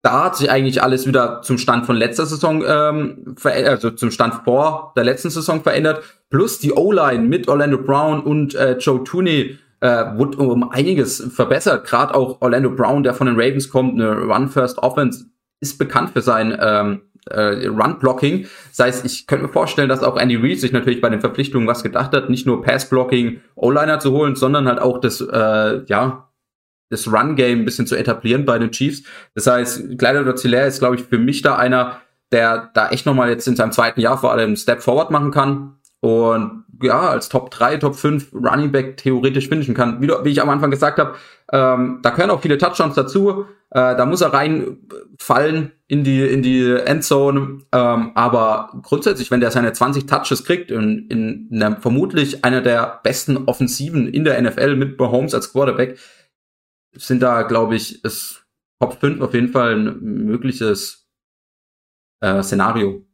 da 0.03 0.25
hat 0.25 0.37
sich 0.37 0.51
eigentlich 0.51 0.83
alles 0.83 1.07
wieder 1.07 1.43
zum 1.43 1.59
Stand 1.59 1.87
von 1.87 1.97
letzter 1.97 2.25
Saison 2.25 2.65
ähm, 2.67 3.35
also 3.43 3.91
zum 3.91 4.11
Stand 4.11 4.35
vor 4.45 4.93
der 4.97 5.05
letzten 5.05 5.31
Saison 5.31 5.63
verändert. 5.63 6.03
Plus 6.31 6.59
die 6.59 6.73
O-Line 6.73 7.25
mit 7.25 7.49
Orlando 7.49 7.79
Brown 7.79 8.21
und 8.21 8.55
äh, 8.55 8.77
Joe 8.79 9.03
Tooney 9.03 9.59
äh, 9.81 10.05
wurde 10.17 10.39
um 10.39 10.71
einiges 10.71 11.25
verbessert. 11.35 11.87
Gerade 11.87 12.15
auch 12.15 12.41
Orlando 12.41 12.71
Brown, 12.71 13.03
der 13.03 13.15
von 13.15 13.27
den 13.27 13.37
Ravens 13.37 13.69
kommt, 13.71 14.01
eine 14.01 14.17
Run-First-Offense, 14.19 15.27
ist 15.61 15.79
bekannt 15.79 16.11
für 16.11 16.23
sein 16.23 16.57
ähm, 16.61 17.03
äh, 17.31 17.67
Run-Blocking. 17.67 18.47
Das 18.77 18.87
heißt, 18.87 19.05
ich 19.05 19.27
könnte 19.27 19.47
mir 19.47 19.53
vorstellen, 19.53 19.89
dass 19.89 20.03
auch 20.03 20.17
Andy 20.17 20.37
Reid 20.37 20.61
sich 20.61 20.73
natürlich 20.73 21.01
bei 21.01 21.11
den 21.11 21.21
Verpflichtungen 21.21 21.67
was 21.67 21.83
gedacht 21.83 22.13
hat, 22.13 22.31
nicht 22.31 22.47
nur 22.47 22.63
Pass-Blocking 22.63 23.41
O-Liner 23.55 24.01
zu 24.01 24.13
holen, 24.13 24.37
sondern 24.37 24.67
halt 24.67 24.81
auch 24.81 25.01
das, 25.01 25.21
äh, 25.21 25.85
ja, 25.87 26.29
das 26.91 27.07
Run-Game 27.13 27.61
ein 27.61 27.65
bisschen 27.65 27.87
zu 27.87 27.97
etablieren 27.97 28.45
bei 28.45 28.59
den 28.59 28.71
Chiefs. 28.71 29.03
Das 29.35 29.47
heißt, 29.47 29.99
Kleider 29.99 30.25
Dozilär 30.25 30.67
ist, 30.67 30.79
glaube 30.79 30.97
ich, 30.97 31.03
für 31.03 31.19
mich 31.19 31.43
da 31.43 31.57
einer, 31.57 32.01
der 32.33 32.71
da 32.75 32.91
echt 32.91 33.07
nochmal 33.07 33.31
jetzt 33.31 33.47
in 33.47 33.57
seinem 33.57 33.73
zweiten 33.73 34.01
Jahr 34.01 34.19
vor 34.19 34.33
allem 34.33 34.57
Step 34.57 34.83
Forward 34.83 35.11
machen 35.11 35.31
kann 35.31 35.75
und 36.01 36.65
ja, 36.83 37.01
als 37.11 37.29
Top 37.29 37.51
3, 37.51 37.79
Top 37.79 37.97
5 37.97 38.33
Running 38.33 38.73
Back 38.73 38.97
theoretisch 38.97 39.49
finishen 39.49 39.75
kann. 39.75 40.01
Wie, 40.01 40.09
wie 40.09 40.31
ich 40.31 40.41
am 40.41 40.51
Anfang 40.51 40.71
gesagt 40.71 40.99
habe, 40.99 41.15
ähm, 41.53 42.01
da 42.03 42.11
können 42.11 42.31
auch 42.31 42.41
viele 42.41 42.59
Touchdowns 42.59 42.95
dazu. 42.95 43.47
Äh, 43.71 43.97
da 43.97 44.07
muss 44.07 44.21
er 44.21 44.33
reinfallen 44.33 45.73
in 45.87 46.05
die, 46.05 46.23
in 46.23 46.43
die 46.43 46.71
Endzone. 46.71 47.63
Ähm, 47.73 48.13
aber 48.15 48.71
grundsätzlich, 48.83 49.31
wenn 49.31 49.41
der 49.41 49.51
seine 49.51 49.73
20 49.73 50.07
Touches 50.07 50.45
kriegt 50.45 50.71
in, 50.71 51.09
in, 51.09 51.49
in 51.51 51.77
vermutlich 51.81 52.45
einer 52.45 52.61
der 52.61 53.01
besten 53.03 53.37
Offensiven 53.47 54.09
in 54.09 54.25
der 54.25 54.41
NFL 54.41 54.77
mit 54.77 54.99
Mahomes 54.99 55.35
als 55.35 55.53
Quarterback, 55.53 55.99
sind 56.97 57.23
da, 57.23 57.43
glaube 57.43 57.77
ich, 57.77 58.05
ist 58.05 58.45
Top 58.81 59.01
5 59.01 59.21
auf 59.21 59.35
jeden 59.35 59.49
Fall 59.49 59.75
ein 59.75 60.01
mögliches 60.01 61.09
äh, 62.21 62.43
Szenario. 62.43 63.08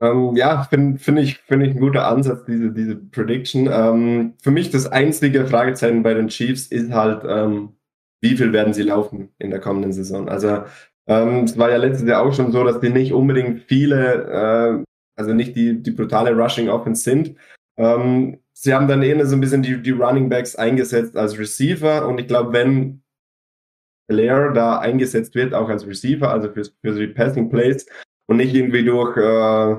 Ähm, 0.00 0.36
ja, 0.36 0.64
finde 0.64 0.98
find 0.98 1.18
ich, 1.18 1.38
find 1.38 1.62
ich 1.62 1.74
ein 1.74 1.80
guter 1.80 2.06
Ansatz, 2.06 2.44
diese, 2.44 2.70
diese 2.70 2.96
Prediction. 2.96 3.68
Ähm, 3.72 4.34
für 4.42 4.50
mich 4.50 4.70
das 4.70 4.86
einzige 4.86 5.46
Fragezeichen 5.46 6.02
bei 6.02 6.14
den 6.14 6.28
Chiefs 6.28 6.66
ist 6.66 6.92
halt, 6.92 7.24
ähm, 7.26 7.76
wie 8.20 8.36
viel 8.36 8.52
werden 8.52 8.74
sie 8.74 8.82
laufen 8.82 9.30
in 9.38 9.50
der 9.50 9.60
kommenden 9.60 9.92
Saison? 9.92 10.28
Also 10.28 10.64
ähm, 11.06 11.44
es 11.44 11.56
war 11.56 11.70
ja 11.70 11.76
letztes 11.76 12.08
Jahr 12.08 12.22
auch 12.22 12.34
schon 12.34 12.52
so, 12.52 12.64
dass 12.64 12.80
die 12.80 12.90
nicht 12.90 13.12
unbedingt 13.12 13.62
viele, 13.62 14.82
äh, 14.82 14.84
also 15.16 15.32
nicht 15.32 15.56
die, 15.56 15.82
die 15.82 15.92
brutale 15.92 16.32
Rushing 16.32 16.68
Offense 16.68 17.02
sind. 17.02 17.36
Ähm, 17.78 18.40
sie 18.52 18.74
haben 18.74 18.88
dann 18.88 19.02
eher 19.02 19.24
so 19.26 19.36
ein 19.36 19.40
bisschen 19.40 19.62
die, 19.62 19.82
die 19.82 19.92
Running 19.92 20.28
Backs 20.28 20.56
eingesetzt 20.56 21.16
als 21.16 21.38
Receiver 21.38 22.06
und 22.06 22.18
ich 22.18 22.26
glaube, 22.26 22.52
wenn 22.52 23.02
Blair 24.08 24.52
da 24.52 24.78
eingesetzt 24.78 25.34
wird, 25.34 25.54
auch 25.54 25.68
als 25.68 25.86
Receiver, 25.86 26.30
also 26.30 26.50
für, 26.50 26.64
für 26.64 26.94
die 26.94 27.08
Passing 27.08 27.48
Plays 27.48 27.86
und 28.26 28.36
nicht 28.38 28.54
irgendwie 28.54 28.84
durch, 28.84 29.16
äh, 29.16 29.76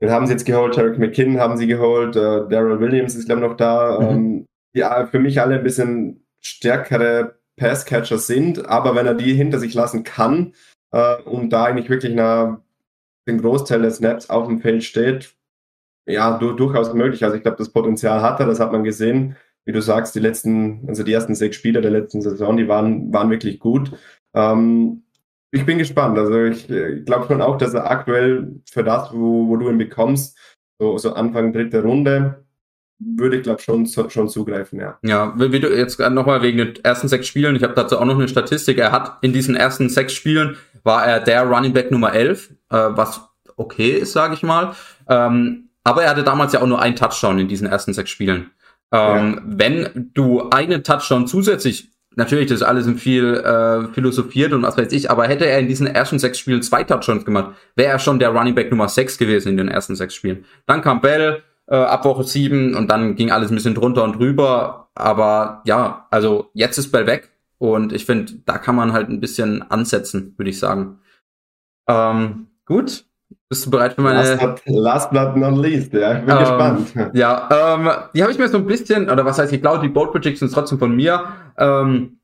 den 0.00 0.10
haben 0.10 0.26
sie 0.26 0.32
jetzt 0.32 0.44
geholt, 0.44 0.74
Tarek 0.74 0.98
McKinn 0.98 1.40
haben 1.40 1.56
sie 1.56 1.66
geholt, 1.66 2.16
äh, 2.16 2.48
Daryl 2.48 2.80
Williams 2.80 3.14
ist 3.14 3.26
glaube 3.26 3.42
ich 3.42 3.48
noch 3.48 3.56
da, 3.56 4.00
mhm. 4.00 4.08
ähm, 4.08 4.46
die 4.74 4.84
für 5.10 5.18
mich 5.18 5.40
alle 5.40 5.56
ein 5.56 5.64
bisschen 5.64 6.26
stärkere 6.40 7.38
Passcatcher 7.56 8.18
sind, 8.18 8.66
aber 8.66 8.94
wenn 8.94 9.06
er 9.06 9.14
die 9.14 9.32
hinter 9.34 9.58
sich 9.58 9.74
lassen 9.74 10.04
kann 10.04 10.54
äh, 10.92 11.16
und 11.22 11.50
da 11.50 11.64
eigentlich 11.64 11.88
wirklich 11.88 12.14
nach 12.14 12.58
den 13.26 13.40
Großteil 13.40 13.82
der 13.82 13.90
Snaps 13.90 14.30
auf 14.30 14.46
dem 14.46 14.60
Feld 14.60 14.84
steht, 14.84 15.34
ja, 16.06 16.38
du, 16.38 16.52
durchaus 16.52 16.94
möglich. 16.94 17.24
Also 17.24 17.36
ich 17.36 17.42
glaube, 17.42 17.58
das 17.58 17.70
Potenzial 17.70 18.22
hat 18.22 18.38
er, 18.40 18.46
das 18.46 18.60
hat 18.60 18.72
man 18.72 18.84
gesehen. 18.84 19.36
Wie 19.64 19.72
du 19.72 19.82
sagst, 19.82 20.14
die 20.14 20.20
letzten, 20.20 20.84
also 20.86 21.02
die 21.02 21.12
ersten 21.12 21.34
sechs 21.34 21.56
Spiele 21.56 21.80
der 21.80 21.90
letzten 21.90 22.22
Saison, 22.22 22.56
die 22.56 22.68
waren, 22.68 23.12
waren 23.12 23.30
wirklich 23.30 23.58
gut. 23.58 23.90
Ähm, 24.32 25.02
ich 25.50 25.64
bin 25.64 25.78
gespannt. 25.78 26.18
Also 26.18 26.44
ich, 26.44 26.68
ich 26.68 27.04
glaube 27.04 27.26
schon 27.26 27.42
auch, 27.42 27.58
dass 27.58 27.74
er 27.74 27.90
aktuell 27.90 28.60
für 28.70 28.84
das, 28.84 29.12
wo, 29.12 29.48
wo 29.48 29.56
du 29.56 29.68
ihn 29.68 29.78
bekommst, 29.78 30.38
so, 30.78 30.98
so 30.98 31.14
Anfang 31.14 31.52
dritte 31.52 31.82
Runde, 31.82 32.44
würde 32.98 33.36
ich 33.36 33.42
glaube 33.42 33.60
schon 33.60 33.86
schon 33.86 34.28
zugreifen, 34.28 34.80
ja. 34.80 34.98
Ja, 35.02 35.34
wie 35.36 35.60
du 35.60 35.68
jetzt 35.68 35.98
nochmal 35.98 36.42
wegen 36.42 36.58
den 36.58 36.84
ersten 36.84 37.08
sechs 37.08 37.26
Spielen, 37.26 37.56
ich 37.56 37.62
habe 37.62 37.74
dazu 37.74 37.98
auch 37.98 38.04
noch 38.04 38.14
eine 38.14 38.28
Statistik, 38.28 38.78
er 38.78 38.92
hat 38.92 39.18
in 39.20 39.32
diesen 39.32 39.54
ersten 39.54 39.88
sechs 39.88 40.14
Spielen 40.14 40.56
war 40.82 41.04
er 41.04 41.20
der 41.20 41.42
Running 41.42 41.72
Back 41.72 41.90
Nummer 41.90 42.12
11, 42.12 42.50
äh, 42.50 42.54
was 42.70 43.20
okay 43.56 43.90
ist, 43.90 44.12
sage 44.12 44.34
ich 44.34 44.42
mal. 44.42 44.74
Ähm, 45.08 45.68
aber 45.84 46.04
er 46.04 46.10
hatte 46.10 46.24
damals 46.24 46.52
ja 46.52 46.62
auch 46.62 46.66
nur 46.66 46.80
einen 46.80 46.96
Touchdown 46.96 47.38
in 47.38 47.48
diesen 47.48 47.66
ersten 47.66 47.92
sechs 47.92 48.10
Spielen. 48.10 48.50
Ähm, 48.92 49.34
ja. 49.34 49.42
Wenn 49.44 50.10
du 50.14 50.48
einen 50.50 50.84
Touchdown 50.84 51.26
zusätzlich, 51.26 51.90
natürlich, 52.16 52.48
das 52.48 52.60
ist 52.60 52.66
alles 52.66 52.88
viel 53.00 53.34
äh, 53.34 53.86
philosophiert 53.92 54.52
und 54.52 54.62
was 54.62 54.76
weiß 54.76 54.92
ich, 54.92 55.10
aber 55.10 55.28
hätte 55.28 55.46
er 55.46 55.58
in 55.58 55.68
diesen 55.68 55.86
ersten 55.86 56.18
sechs 56.18 56.38
Spielen 56.38 56.62
zwei 56.62 56.82
Touchdowns 56.82 57.24
gemacht, 57.24 57.54
wäre 57.76 57.92
er 57.92 57.98
schon 57.98 58.18
der 58.18 58.30
Running 58.30 58.54
Back 58.54 58.70
Nummer 58.70 58.88
sechs 58.88 59.16
gewesen 59.18 59.50
in 59.50 59.56
den 59.56 59.68
ersten 59.68 59.94
sechs 59.94 60.14
Spielen. 60.14 60.44
Dann 60.66 60.82
kam 60.82 61.00
Bell 61.00 61.42
äh, 61.68 61.76
ab 61.76 62.04
Woche 62.04 62.24
sieben 62.24 62.74
und 62.74 62.90
dann 62.90 63.14
ging 63.14 63.30
alles 63.30 63.50
ein 63.50 63.54
bisschen 63.54 63.74
drunter 63.74 64.04
und 64.04 64.18
drüber. 64.18 64.90
Aber 64.94 65.62
ja, 65.66 66.06
also 66.10 66.50
jetzt 66.54 66.78
ist 66.78 66.90
Bell 66.90 67.06
weg 67.06 67.30
und 67.58 67.92
ich 67.92 68.06
finde, 68.06 68.32
da 68.44 68.58
kann 68.58 68.74
man 68.74 68.92
halt 68.92 69.08
ein 69.08 69.20
bisschen 69.20 69.62
ansetzen, 69.70 70.34
würde 70.36 70.50
ich 70.50 70.58
sagen. 70.58 70.98
Ähm, 71.88 72.48
gut, 72.64 73.04
bist 73.48 73.66
du 73.66 73.70
bereit 73.70 73.94
für 73.94 74.00
meine. 74.00 74.18
Last 74.18 74.40
but, 74.40 74.62
last 74.66 75.10
but 75.10 75.36
not 75.36 75.56
least, 75.56 75.92
ja. 75.92 76.18
Ich 76.18 76.24
bin 76.24 76.34
ähm, 76.34 76.38
gespannt. 76.38 76.94
Ja, 77.14 77.48
ähm, 77.50 77.90
die 78.14 78.22
habe 78.22 78.32
ich 78.32 78.38
mir 78.38 78.48
so 78.48 78.58
ein 78.58 78.66
bisschen, 78.66 79.08
oder 79.08 79.24
was 79.24 79.38
heißt, 79.38 79.52
ich 79.52 79.60
glaube, 79.60 79.80
die 79.80 79.88
Bold 79.88 80.12
Predictions 80.12 80.52
trotzdem 80.52 80.78
von 80.78 80.94
mir. 80.94 81.24
Ähm, 81.58 82.18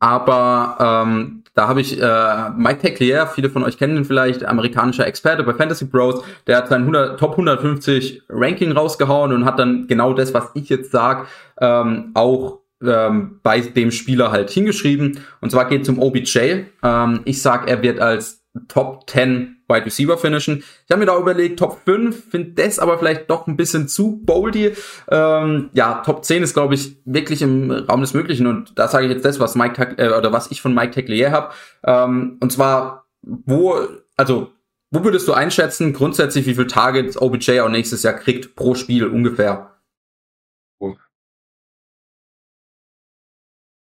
aber 0.00 1.04
ähm, 1.06 1.42
da 1.54 1.66
habe 1.66 1.80
ich 1.80 2.00
äh, 2.00 2.50
Mike 2.56 2.78
Teclier, 2.78 3.26
viele 3.26 3.50
von 3.50 3.64
euch 3.64 3.78
kennen 3.78 3.96
ihn 3.96 4.04
vielleicht, 4.04 4.44
amerikanischer 4.44 5.06
Experte 5.06 5.42
bei 5.42 5.54
Fantasy 5.54 5.86
Bros, 5.86 6.22
der 6.46 6.58
hat 6.58 6.68
sein 6.68 6.82
100, 6.82 7.18
Top 7.18 7.32
150 7.32 8.22
Ranking 8.28 8.70
rausgehauen 8.70 9.32
und 9.32 9.44
hat 9.44 9.58
dann 9.58 9.88
genau 9.88 10.12
das, 10.12 10.32
was 10.32 10.50
ich 10.54 10.68
jetzt 10.68 10.92
sag, 10.92 11.26
ähm, 11.60 12.12
auch 12.14 12.60
ähm, 12.80 13.40
bei 13.42 13.60
dem 13.60 13.90
Spieler 13.90 14.30
halt 14.30 14.50
hingeschrieben. 14.50 15.18
Und 15.40 15.50
zwar 15.50 15.64
geht 15.64 15.82
es 15.82 15.88
um 15.88 15.98
OBJ. 15.98 16.66
Ähm, 16.84 17.20
ich 17.24 17.42
sag, 17.42 17.68
er 17.68 17.82
wird 17.82 17.98
als 17.98 18.37
Top 18.66 19.08
10 19.08 19.62
Wide 19.68 19.86
Receiver 19.86 20.16
finishen. 20.16 20.58
Ich 20.58 20.90
habe 20.90 21.00
mir 21.00 21.06
da 21.06 21.18
überlegt, 21.18 21.58
Top 21.58 21.80
5, 21.84 22.30
finde 22.30 22.62
das 22.62 22.78
aber 22.78 22.98
vielleicht 22.98 23.30
doch 23.30 23.46
ein 23.46 23.56
bisschen 23.56 23.86
zu 23.86 24.20
boldy. 24.24 24.72
Ähm, 25.10 25.70
ja, 25.74 26.02
Top 26.04 26.24
10 26.24 26.42
ist, 26.42 26.54
glaube 26.54 26.74
ich, 26.74 26.96
wirklich 27.04 27.42
im 27.42 27.70
Raum 27.70 28.00
des 28.00 28.14
Möglichen. 28.14 28.46
Und 28.46 28.78
da 28.78 28.88
sage 28.88 29.06
ich 29.06 29.12
jetzt 29.12 29.24
das, 29.24 29.40
was 29.40 29.54
Mike 29.54 29.96
äh, 29.98 30.16
oder 30.16 30.32
was 30.32 30.50
ich 30.50 30.62
von 30.62 30.74
Mike 30.74 30.92
Teclier 30.92 31.30
habe. 31.30 31.52
Ähm, 31.84 32.38
und 32.40 32.50
zwar, 32.50 33.06
wo, 33.22 33.76
also, 34.16 34.52
wo 34.90 35.04
würdest 35.04 35.28
du 35.28 35.34
einschätzen, 35.34 35.92
grundsätzlich, 35.92 36.46
wie 36.46 36.54
viel 36.54 36.66
Targets 36.66 37.20
OBJ 37.20 37.60
auch 37.60 37.68
nächstes 37.68 38.02
Jahr 38.02 38.14
kriegt 38.14 38.56
pro 38.56 38.74
Spiel 38.74 39.06
ungefähr? 39.06 39.74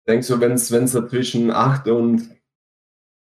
Denkst 0.08 0.28
du, 0.28 0.42
wenn 0.42 0.54
es 0.54 0.66
zwischen 0.66 1.52
8 1.52 1.88
und 1.90 2.39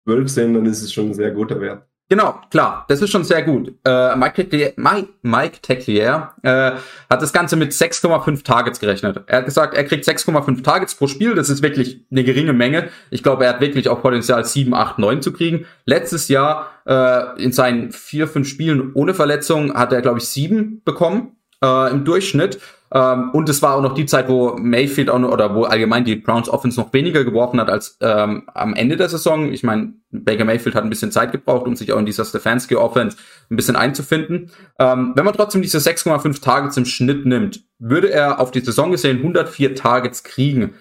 12 0.10 0.30
sind, 0.30 0.54
dann 0.56 0.66
ist 0.66 0.82
es 0.82 0.92
schon 0.92 1.10
ein 1.10 1.14
sehr 1.14 1.32
guter 1.32 1.62
Wert. 1.62 1.84
Genau, 2.12 2.42
klar, 2.50 2.86
das 2.88 3.04
ist 3.04 3.12
schon 3.12 3.24
sehr 3.24 3.44
gut. 3.44 3.72
Äh, 3.86 4.16
Mike, 4.16 4.34
Teclier, 4.34 4.74
Mike, 4.78 5.10
Mike 5.22 5.60
Teclier 5.62 6.32
äh, 6.42 6.72
hat 7.08 7.22
das 7.22 7.32
Ganze 7.32 7.56
mit 7.56 7.72
6,5 7.72 8.44
Targets 8.44 8.80
gerechnet. 8.80 9.22
Er 9.28 9.38
hat 9.38 9.46
gesagt, 9.46 9.76
er 9.76 9.84
kriegt 9.84 10.06
6,5 10.06 10.64
Targets 10.64 10.96
pro 10.96 11.06
Spiel. 11.06 11.36
Das 11.36 11.50
ist 11.50 11.62
wirklich 11.62 12.08
eine 12.10 12.24
geringe 12.24 12.54
Menge. 12.54 12.90
Ich 13.12 13.22
glaube, 13.22 13.46
er 13.46 13.54
hat 13.54 13.62
wirklich 13.62 13.90
auch 13.90 14.02
Potenzial, 14.02 14.44
7, 14.44 14.74
8, 14.74 14.98
9 14.98 15.22
zu 15.22 15.32
kriegen. 15.32 15.68
Letztes 15.86 16.30
Jahr 16.30 16.72
äh, 16.88 17.44
in 17.44 17.52
seinen 17.52 17.92
vier, 17.92 18.28
fünf 18.28 18.48
Spielen 18.48 18.92
ohne 18.96 19.14
Verletzung 19.14 19.76
hat 19.76 19.94
er, 19.94 20.02
glaube 20.02 20.18
ich, 20.18 20.28
7 20.30 20.82
bekommen 20.84 21.38
äh, 21.64 21.92
im 21.92 22.06
Durchschnitt. 22.06 22.60
Ähm, 22.92 23.30
und 23.32 23.48
es 23.50 23.62
war 23.62 23.76
auch 23.76 23.82
noch 23.82 23.94
die 23.94 24.06
Zeit, 24.06 24.30
wo 24.30 24.56
Mayfield 24.58 25.10
auch 25.10 25.20
noch, 25.20 25.32
oder 25.32 25.54
wo 25.54 25.64
allgemein 25.64 26.06
die 26.06 26.16
Browns 26.16 26.50
Offense 26.50 26.80
noch 26.80 26.92
weniger 26.92 27.24
geworfen 27.24 27.60
hat 27.60 27.70
als 27.70 27.98
ähm, 28.02 28.44
am 28.54 28.74
Ende 28.74 28.98
der 28.98 29.10
Saison. 29.10 29.52
Ich 29.52 29.64
meine, 29.64 29.94
Baker 30.12 30.46
Mayfield 30.46 30.76
hat 30.76 30.84
ein 30.84 30.90
bisschen 30.90 31.12
Zeit 31.12 31.32
gebraucht, 31.32 31.68
um 31.68 31.76
sich 31.76 31.94
auch 31.94 32.00
in 32.00 32.08
dieser 32.08 32.26
Stefanski 32.26 32.76
Offense 32.76 33.18
ein 33.52 33.56
bisschen 33.56 33.76
einzufinden. 33.76 34.52
Ähm, 34.80 35.14
wenn 35.16 35.26
man 35.26 35.36
trotzdem 35.36 35.62
diese 35.62 35.78
6,5 35.78 36.42
Targets 36.42 36.78
im 36.78 36.86
Schnitt 36.86 37.26
nimmt, 37.26 37.62
würde 37.78 38.12
er 38.12 38.40
auf 38.40 38.50
die 38.52 38.62
Saison 38.62 38.92
gesehen 38.92 39.18
104 39.18 39.76
Targets 39.76 40.24
kriegen. 40.24 40.74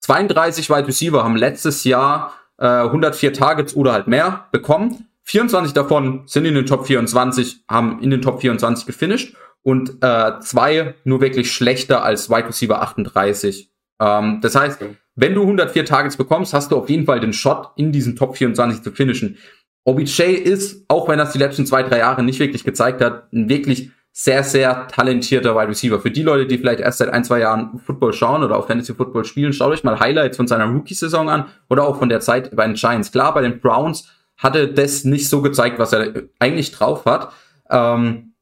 32 0.00 0.70
Wide 0.70 0.86
Receiver 0.86 1.24
haben 1.24 1.36
letztes 1.36 1.82
Jahr 1.82 2.32
äh, 2.58 2.66
104 2.66 3.32
Targets 3.32 3.74
oder 3.74 3.92
halt 3.92 4.06
mehr 4.06 4.46
bekommen. 4.52 5.08
24 5.24 5.72
davon 5.72 6.22
sind 6.26 6.44
in 6.44 6.54
den 6.54 6.66
Top 6.66 6.86
24, 6.86 7.64
haben 7.68 8.00
in 8.00 8.10
den 8.10 8.22
Top 8.22 8.40
24 8.40 8.86
gefinished 8.86 9.34
und 9.66 9.96
äh, 10.00 10.38
zwei 10.42 10.94
nur 11.02 11.20
wirklich 11.20 11.50
schlechter 11.50 12.04
als 12.04 12.30
Wide 12.30 12.46
Receiver 12.46 12.80
38. 12.82 13.68
Ähm, 14.00 14.38
das 14.40 14.54
heißt, 14.54 14.80
wenn 15.16 15.34
du 15.34 15.42
104 15.42 15.84
Targets 15.84 16.16
bekommst, 16.16 16.54
hast 16.54 16.70
du 16.70 16.76
auf 16.76 16.88
jeden 16.88 17.04
Fall 17.04 17.18
den 17.18 17.32
Shot, 17.32 17.70
in 17.74 17.90
diesen 17.90 18.14
Top 18.14 18.36
24 18.36 18.84
zu 18.84 18.92
finishen. 18.92 19.38
OBJ 19.82 20.22
ist, 20.22 20.84
auch 20.86 21.08
wenn 21.08 21.18
das 21.18 21.32
die 21.32 21.38
letzten 21.38 21.66
zwei, 21.66 21.82
drei 21.82 21.98
Jahre 21.98 22.22
nicht 22.22 22.38
wirklich 22.38 22.62
gezeigt 22.62 23.00
hat, 23.00 23.32
ein 23.32 23.48
wirklich 23.48 23.90
sehr, 24.12 24.44
sehr 24.44 24.86
talentierter 24.86 25.56
Wide 25.56 25.68
Receiver. 25.68 25.98
Für 25.98 26.12
die 26.12 26.22
Leute, 26.22 26.46
die 26.46 26.58
vielleicht 26.58 26.78
erst 26.78 26.98
seit 26.98 27.08
ein, 27.08 27.24
zwei 27.24 27.40
Jahren 27.40 27.80
Football 27.80 28.12
schauen 28.12 28.44
oder 28.44 28.56
auch 28.56 28.68
Fantasy 28.68 28.94
Football 28.94 29.24
spielen, 29.24 29.52
schaut 29.52 29.72
euch 29.72 29.82
mal 29.82 29.98
Highlights 29.98 30.36
von 30.36 30.46
seiner 30.46 30.66
Rookie-Saison 30.66 31.28
an 31.28 31.46
oder 31.68 31.88
auch 31.88 31.98
von 31.98 32.08
der 32.08 32.20
Zeit 32.20 32.54
bei 32.54 32.64
den 32.64 32.76
Giants. 32.76 33.10
Klar, 33.10 33.34
bei 33.34 33.42
den 33.42 33.58
Browns 33.58 34.08
hatte 34.36 34.68
das 34.68 35.02
nicht 35.02 35.28
so 35.28 35.42
gezeigt, 35.42 35.80
was 35.80 35.92
er 35.92 36.22
eigentlich 36.38 36.70
drauf 36.70 37.04
hat. 37.04 37.32
Ähm, 37.68 38.34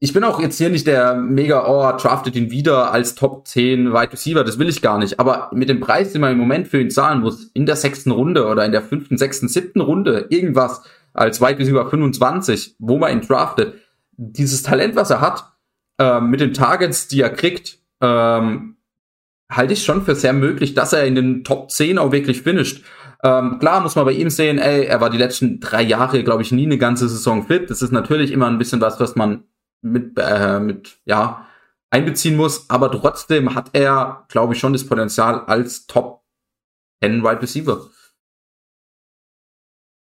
ich 0.00 0.12
bin 0.12 0.22
auch 0.22 0.40
jetzt 0.40 0.58
hier 0.58 0.70
nicht 0.70 0.86
der 0.86 1.16
mega, 1.16 1.66
oh, 1.66 1.96
draftet 1.96 2.36
ihn 2.36 2.50
wieder 2.50 2.92
als 2.92 3.16
Top 3.16 3.48
10 3.48 3.92
Wide 3.92 4.12
Receiver, 4.12 4.44
das 4.44 4.58
will 4.58 4.68
ich 4.68 4.80
gar 4.80 4.98
nicht. 4.98 5.18
Aber 5.18 5.50
mit 5.52 5.68
dem 5.68 5.80
Preis, 5.80 6.12
den 6.12 6.20
man 6.20 6.32
im 6.32 6.38
Moment 6.38 6.68
für 6.68 6.80
ihn 6.80 6.90
zahlen 6.90 7.20
muss, 7.20 7.50
in 7.54 7.66
der 7.66 7.74
sechsten 7.74 8.12
Runde 8.12 8.46
oder 8.46 8.64
in 8.64 8.70
der 8.72 8.82
fünften, 8.82 9.18
sechsten, 9.18 9.48
siebten 9.48 9.80
Runde, 9.80 10.26
irgendwas 10.30 10.82
als 11.14 11.40
Wide 11.40 11.58
Receiver 11.58 11.88
25, 11.90 12.76
wo 12.78 12.98
man 12.98 13.12
ihn 13.12 13.26
draftet, 13.26 13.74
dieses 14.16 14.62
Talent, 14.62 14.94
was 14.94 15.10
er 15.10 15.20
hat, 15.20 15.52
äh, 15.98 16.20
mit 16.20 16.40
den 16.40 16.54
Targets, 16.54 17.08
die 17.08 17.20
er 17.20 17.30
kriegt, 17.30 17.78
ähm, 18.00 18.76
halte 19.50 19.72
ich 19.72 19.84
schon 19.84 20.02
für 20.02 20.14
sehr 20.14 20.32
möglich, 20.32 20.74
dass 20.74 20.92
er 20.92 21.06
in 21.06 21.16
den 21.16 21.42
Top 21.42 21.72
10 21.72 21.98
auch 21.98 22.12
wirklich 22.12 22.42
finisht. 22.42 22.84
Ähm, 23.24 23.58
klar 23.58 23.80
muss 23.80 23.96
man 23.96 24.04
bei 24.04 24.12
ihm 24.12 24.30
sehen, 24.30 24.58
ey, 24.58 24.84
er 24.84 25.00
war 25.00 25.10
die 25.10 25.18
letzten 25.18 25.58
drei 25.58 25.82
Jahre, 25.82 26.22
glaube 26.22 26.42
ich, 26.42 26.52
nie 26.52 26.66
eine 26.66 26.78
ganze 26.78 27.08
Saison 27.08 27.44
fit. 27.44 27.68
Das 27.68 27.82
ist 27.82 27.90
natürlich 27.90 28.30
immer 28.30 28.46
ein 28.46 28.58
bisschen 28.58 28.80
was, 28.80 29.00
was 29.00 29.16
man 29.16 29.42
mit, 29.82 30.18
äh, 30.18 30.60
mit 30.60 30.98
ja, 31.04 31.46
einbeziehen 31.90 32.36
muss, 32.36 32.68
aber 32.68 32.90
trotzdem 32.90 33.54
hat 33.54 33.70
er, 33.72 34.26
glaube 34.28 34.54
ich, 34.54 34.60
schon 34.60 34.72
das 34.72 34.86
Potenzial 34.86 35.40
als 35.46 35.86
Top 35.86 36.22
10 37.02 37.22
Wide 37.22 37.42
Receiver. 37.42 37.88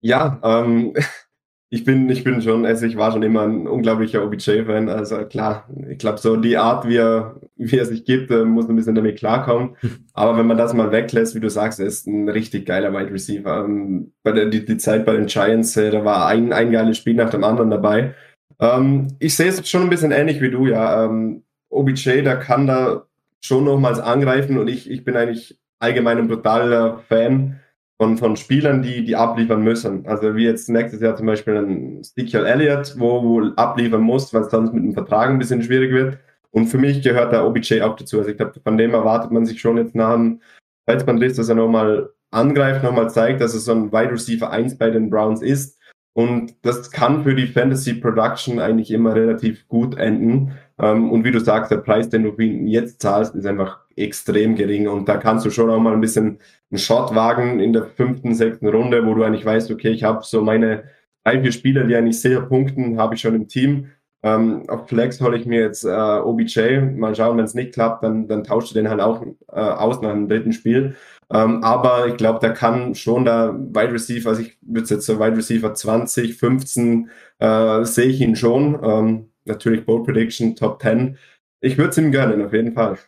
Ja, 0.03 0.41
ähm, 0.43 0.95
ich 1.71 1.85
bin, 1.85 2.09
ich 2.11 2.25
bin 2.25 2.43
schon, 2.43 2.67
also 2.67 2.85
ich 2.87 2.97
war 2.97 3.13
schon 3.13 3.23
immer 3.23 3.43
ein 3.43 3.67
unglaublicher 3.67 4.25
OBJ-Fan. 4.25 4.89
Also 4.89 5.25
klar, 5.27 5.69
ich 5.89 5.99
glaube, 5.99 6.19
so 6.19 6.37
die 6.37 6.57
Art, 6.57 6.87
wie 6.89 6.97
er, 6.97 7.41
wie 7.57 7.79
er 7.79 7.87
sich 7.87 8.05
gibt, 8.05 8.31
äh, 8.31 8.45
muss 8.45 8.69
ein 8.69 8.77
bisschen 8.77 8.95
damit 8.95 9.19
klarkommen. 9.19 9.77
Aber 10.15 10.37
wenn 10.37 10.47
man 10.47 10.59
das 10.59 10.75
mal 10.75 10.91
weglässt, 10.91 11.35
wie 11.35 11.41
du 11.41 11.49
sagst, 11.51 11.81
er 11.81 11.87
ist 11.87 12.07
ein 12.07 12.29
richtig 12.29 12.67
geiler 12.67 12.93
Wide 12.93 13.13
Receiver. 13.13 13.65
Ähm, 13.65 14.13
bei 14.23 14.33
der, 14.33 14.47
die, 14.47 14.65
die 14.65 14.79
Zeit 14.79 15.07
bei 15.07 15.13
den 15.13 15.27
Giants, 15.27 15.77
äh, 15.77 15.91
da 15.91 16.05
war 16.05 16.27
ein, 16.27 16.53
ein 16.53 16.73
geiles 16.73 16.99
Spiel 16.99 17.15
nach 17.15 17.31
dem 17.31 17.45
anderen 17.45 17.71
dabei. 17.71 18.15
Ähm, 18.59 19.09
ich 19.19 19.37
sehe 19.37 19.49
es 19.49 19.69
schon 19.69 19.83
ein 19.83 19.91
bisschen 19.91 20.13
ähnlich 20.13 20.41
wie 20.41 20.51
du, 20.51 20.67
ja. 20.67 21.05
Ähm, 21.05 21.45
OBJ, 21.69 22.23
der 22.23 22.37
kann 22.39 22.67
da 22.67 23.07
schon 23.41 23.65
nochmals 23.65 24.01
angreifen 24.01 24.59
und 24.59 24.69
ich, 24.69 24.91
ich 24.91 25.05
bin 25.05 25.17
eigentlich 25.17 25.59
allgemein 25.79 26.19
ein 26.19 26.29
brutaler 26.29 26.99
Fan 27.09 27.61
von, 27.97 28.19
von 28.19 28.37
Spielern, 28.37 28.83
die, 28.83 29.05
die 29.05 29.17
abliefern 29.17 29.63
müssen. 29.63 30.07
Also 30.07 30.35
wie 30.35 30.45
jetzt 30.45 30.69
nächstes 30.69 31.01
Jahr 31.01 31.17
zum 31.17 31.27
Beispiel 31.27 31.57
ein 31.57 31.99
Ezekiel 32.01 32.45
Elliott, 32.45 32.95
wo 32.99 33.23
wohl 33.23 33.53
abliefern 33.57 34.03
muss, 34.03 34.33
weil 34.35 34.43
es 34.43 34.51
sonst 34.51 34.73
mit 34.73 34.85
dem 34.85 34.95
Vertrag 34.95 35.31
ein 35.31 35.39
bisschen 35.39 35.63
schwierig 35.63 35.93
wird. 35.93 36.19
Und 36.51 36.67
für 36.67 36.79
mich 36.79 37.03
gehört 37.03 37.33
der 37.33 37.47
OBJ 37.47 37.83
auch 37.83 37.97
dazu. 37.97 38.19
Also 38.19 38.31
ich 38.31 38.37
glaube, 38.37 38.61
von 38.61 38.77
dem 38.77 38.93
erwartet 38.93 39.31
man 39.31 39.47
sich 39.47 39.61
schon 39.61 39.77
jetzt 39.77 39.95
nach 39.95 40.15
dem 40.15 40.41
Kreuzbandriss, 40.87 41.37
dass 41.37 41.49
er 41.49 41.55
nochmal 41.55 42.11
angreift, 42.31 42.83
nochmal 42.83 43.11
zeigt, 43.11 43.41
dass 43.41 43.55
er 43.55 43.61
so 43.61 43.73
ein 43.73 43.93
Wide 43.93 44.13
Receiver 44.13 44.51
1 44.51 44.79
bei 44.79 44.91
den 44.91 45.11
Browns 45.11 45.43
ist 45.43 45.80
und 46.13 46.55
das 46.63 46.91
kann 46.91 47.23
für 47.23 47.35
die 47.35 47.47
Fantasy 47.47 47.95
Production 47.95 48.59
eigentlich 48.59 48.91
immer 48.91 49.15
relativ 49.15 49.69
gut 49.69 49.97
enden. 49.97 50.53
Ähm, 50.79 51.11
und 51.11 51.25
wie 51.25 51.31
du 51.31 51.41
sagst, 51.41 51.71
der 51.71 51.79
Preis, 51.79 52.09
den 52.09 52.25
du 52.25 52.35
jetzt 52.43 53.01
zahlst, 53.01 53.35
ist 53.35 53.47
einfach 53.47 53.81
extrem 53.97 54.57
gering. 54.57 54.89
Und 54.89 55.09
da 55.09 55.19
kannst 55.19 55.47
du 55.47 55.51
schon 55.51 55.71
auch 55.71 55.79
mal 55.79 55.93
ein 55.93 56.01
bisschen 56.01 56.39
einen 56.71 56.79
Shot 56.79 57.15
wagen 57.15 57.61
in 57.61 57.73
der 57.73 57.85
fünften, 57.85 58.35
sechsten 58.35 58.67
Runde, 58.69 59.07
wo 59.07 59.15
du 59.15 59.23
eigentlich 59.23 59.45
weißt, 59.45 59.71
okay, 59.71 59.91
ich 59.91 60.03
habe 60.03 60.21
so 60.23 60.43
meine 60.43 60.85
drei, 61.25 61.41
vier 61.41 61.53
Spieler, 61.53 61.85
die 61.85 61.95
eigentlich 61.95 62.21
sehr 62.21 62.41
punkten, 62.41 62.99
habe 62.99 63.15
ich 63.15 63.21
schon 63.21 63.35
im 63.35 63.47
Team. 63.47 63.91
Ähm, 64.23 64.69
auf 64.69 64.89
Flex 64.89 65.21
hole 65.21 65.37
ich 65.37 65.47
mir 65.47 65.61
jetzt 65.61 65.85
äh, 65.85 65.89
OBJ. 65.89 66.81
Mal 66.97 67.15
schauen, 67.15 67.39
wenn 67.39 67.45
es 67.45 67.55
nicht 67.55 67.73
klappt, 67.73 68.03
dann, 68.03 68.27
dann 68.27 68.45
tauscht 68.45 68.71
du 68.71 68.75
den 68.75 68.91
halt 68.91 69.01
auch 69.01 69.23
äh, 69.49 69.61
aus 69.61 70.03
nach 70.03 70.11
einem 70.11 70.29
dritten 70.29 70.53
Spiel. 70.53 70.97
Ähm, 71.33 71.63
aber 71.63 72.09
ich 72.09 72.17
glaube, 72.17 72.41
da 72.41 72.53
kann 72.53 72.95
schon 72.95 73.25
der 73.25 73.55
Wide 73.55 73.93
Receiver, 73.93 74.31
also 74.31 74.43
ich 74.43 74.59
würde 74.63 74.89
jetzt 74.89 75.07
so 75.07 75.21
Wide 75.21 75.37
Receiver 75.37 75.73
20, 75.73 76.37
15 76.37 77.11
äh, 77.39 77.85
sehe 77.85 78.07
ich 78.07 78.21
ihn 78.21 78.35
schon. 78.35 78.79
Ähm, 78.83 79.31
natürlich 79.45 79.87
Bold 79.87 80.05
Prediction, 80.05 80.57
Top 80.57 80.83
10. 80.83 81.17
Ich 81.61 81.79
würde 81.79 81.91
es 81.91 81.99
ihm 81.99 82.11
gönnen, 82.11 82.45
auf 82.45 82.53
jeden 82.53 82.73
Fall. 82.73 82.99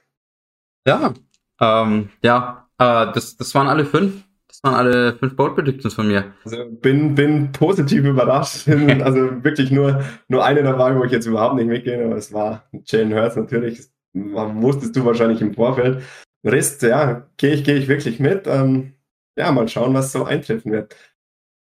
Ja, 0.87 1.15
ähm, 1.61 2.11
ja, 2.23 2.69
äh, 2.79 3.13
das, 3.13 3.37
das 3.37 3.55
waren 3.55 3.69
alle 3.69 3.85
fünf. 3.85 4.25
Das 4.49 4.63
waren 4.63 4.75
alle 4.75 5.15
fünf 5.15 5.35
Bold 5.35 5.55
Predictions 5.55 5.95
von 5.95 6.07
mir. 6.07 6.33
Also 6.45 6.65
bin, 6.69 7.15
bin 7.15 7.51
positiv 7.53 8.05
überrascht. 8.05 8.69
also 9.03 9.43
wirklich 9.43 9.71
nur, 9.71 10.05
nur 10.29 10.45
eine 10.45 10.63
dabei, 10.63 10.97
wo 10.97 11.05
ich 11.05 11.13
jetzt 11.13 11.27
überhaupt 11.27 11.57
nicht 11.57 11.67
mitgehe, 11.67 12.05
aber 12.05 12.17
es 12.17 12.33
war 12.33 12.69
Jalen 12.85 13.15
Hurts 13.15 13.37
natürlich. 13.37 13.79
Das 13.79 13.91
wusstest 14.15 14.95
du 14.95 15.05
wahrscheinlich 15.05 15.41
im 15.41 15.55
Vorfeld. 15.55 16.03
Rest, 16.45 16.83
ja, 16.83 17.27
gehe 17.37 17.55
ich, 17.55 17.65
gehe 17.65 17.77
ich 17.77 17.89
wirklich 17.89 18.19
mit. 18.21 18.47
Ähm, 18.47 18.95
ja, 19.37 19.51
mal 19.53 19.69
schauen, 19.69 19.95
was 19.95 20.13
so 20.13 20.25
eintreffen 20.25 20.73
wird. 20.73 20.95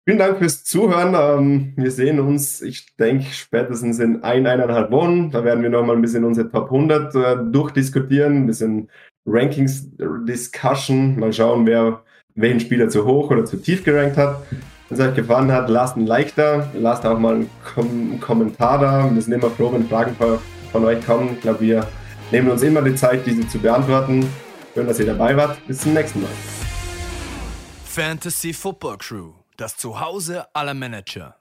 Vielen 0.06 0.18
Dank 0.18 0.38
fürs 0.38 0.64
Zuhören. 0.64 1.14
Ähm, 1.14 1.72
wir 1.76 1.90
sehen 1.90 2.20
uns, 2.20 2.62
ich 2.62 2.96
denke, 2.96 3.26
spätestens 3.32 3.98
in 3.98 4.22
ein, 4.22 4.46
eineinhalb 4.46 4.90
Wochen. 4.90 5.30
Da 5.30 5.44
werden 5.44 5.62
wir 5.62 5.70
nochmal 5.70 5.96
ein 5.96 6.02
bisschen 6.02 6.24
unsere 6.24 6.50
Top 6.50 6.66
100 6.66 7.14
äh, 7.14 7.36
durchdiskutieren, 7.52 8.38
ein 8.38 8.46
bisschen 8.46 8.88
Rankings-Discussion. 9.26 11.18
Mal 11.18 11.32
schauen, 11.32 11.66
wer 11.66 12.02
welchen 12.34 12.60
Spieler 12.60 12.88
zu 12.88 13.04
hoch 13.04 13.30
oder 13.30 13.44
zu 13.44 13.56
tief 13.56 13.84
gerankt 13.84 14.16
hat. 14.16 14.42
Wenn 14.88 14.98
es 14.98 15.06
euch 15.06 15.14
gefallen 15.14 15.52
hat, 15.52 15.68
lasst 15.68 15.96
ein 15.96 16.06
Like 16.06 16.34
da, 16.34 16.68
lasst 16.74 17.04
auch 17.04 17.18
mal 17.18 17.34
einen, 17.34 17.50
Kom 17.74 18.18
Kommentar 18.20 18.78
da. 18.78 19.10
Wir 19.12 19.22
sind 19.22 19.34
immer 19.34 19.50
froh, 19.50 19.72
wenn 19.72 19.86
Fragen 19.86 20.14
von, 20.16 20.38
von 20.72 20.84
euch 20.84 21.04
kommen. 21.04 21.34
Ich 21.34 21.42
glaube, 21.42 21.60
wir 21.60 21.86
nehmen 22.32 22.50
uns 22.50 22.62
immer 22.62 22.82
die 22.82 22.94
Zeit, 22.94 23.26
diese 23.26 23.46
zu 23.46 23.58
beantworten. 23.58 24.26
Schön, 24.80 24.86
dass 24.86 24.98
ihr 24.98 25.04
dabei 25.04 25.36
wart. 25.36 25.58
Bis 25.66 25.82
zum 25.82 25.92
nächsten 25.92 26.22
Mal. 26.22 26.30
Fantasy 27.84 28.54
Football 28.54 28.96
Crew, 28.96 29.32
das 29.58 29.76
Zuhause 29.76 30.46
aller 30.54 30.72
Manager. 30.72 31.36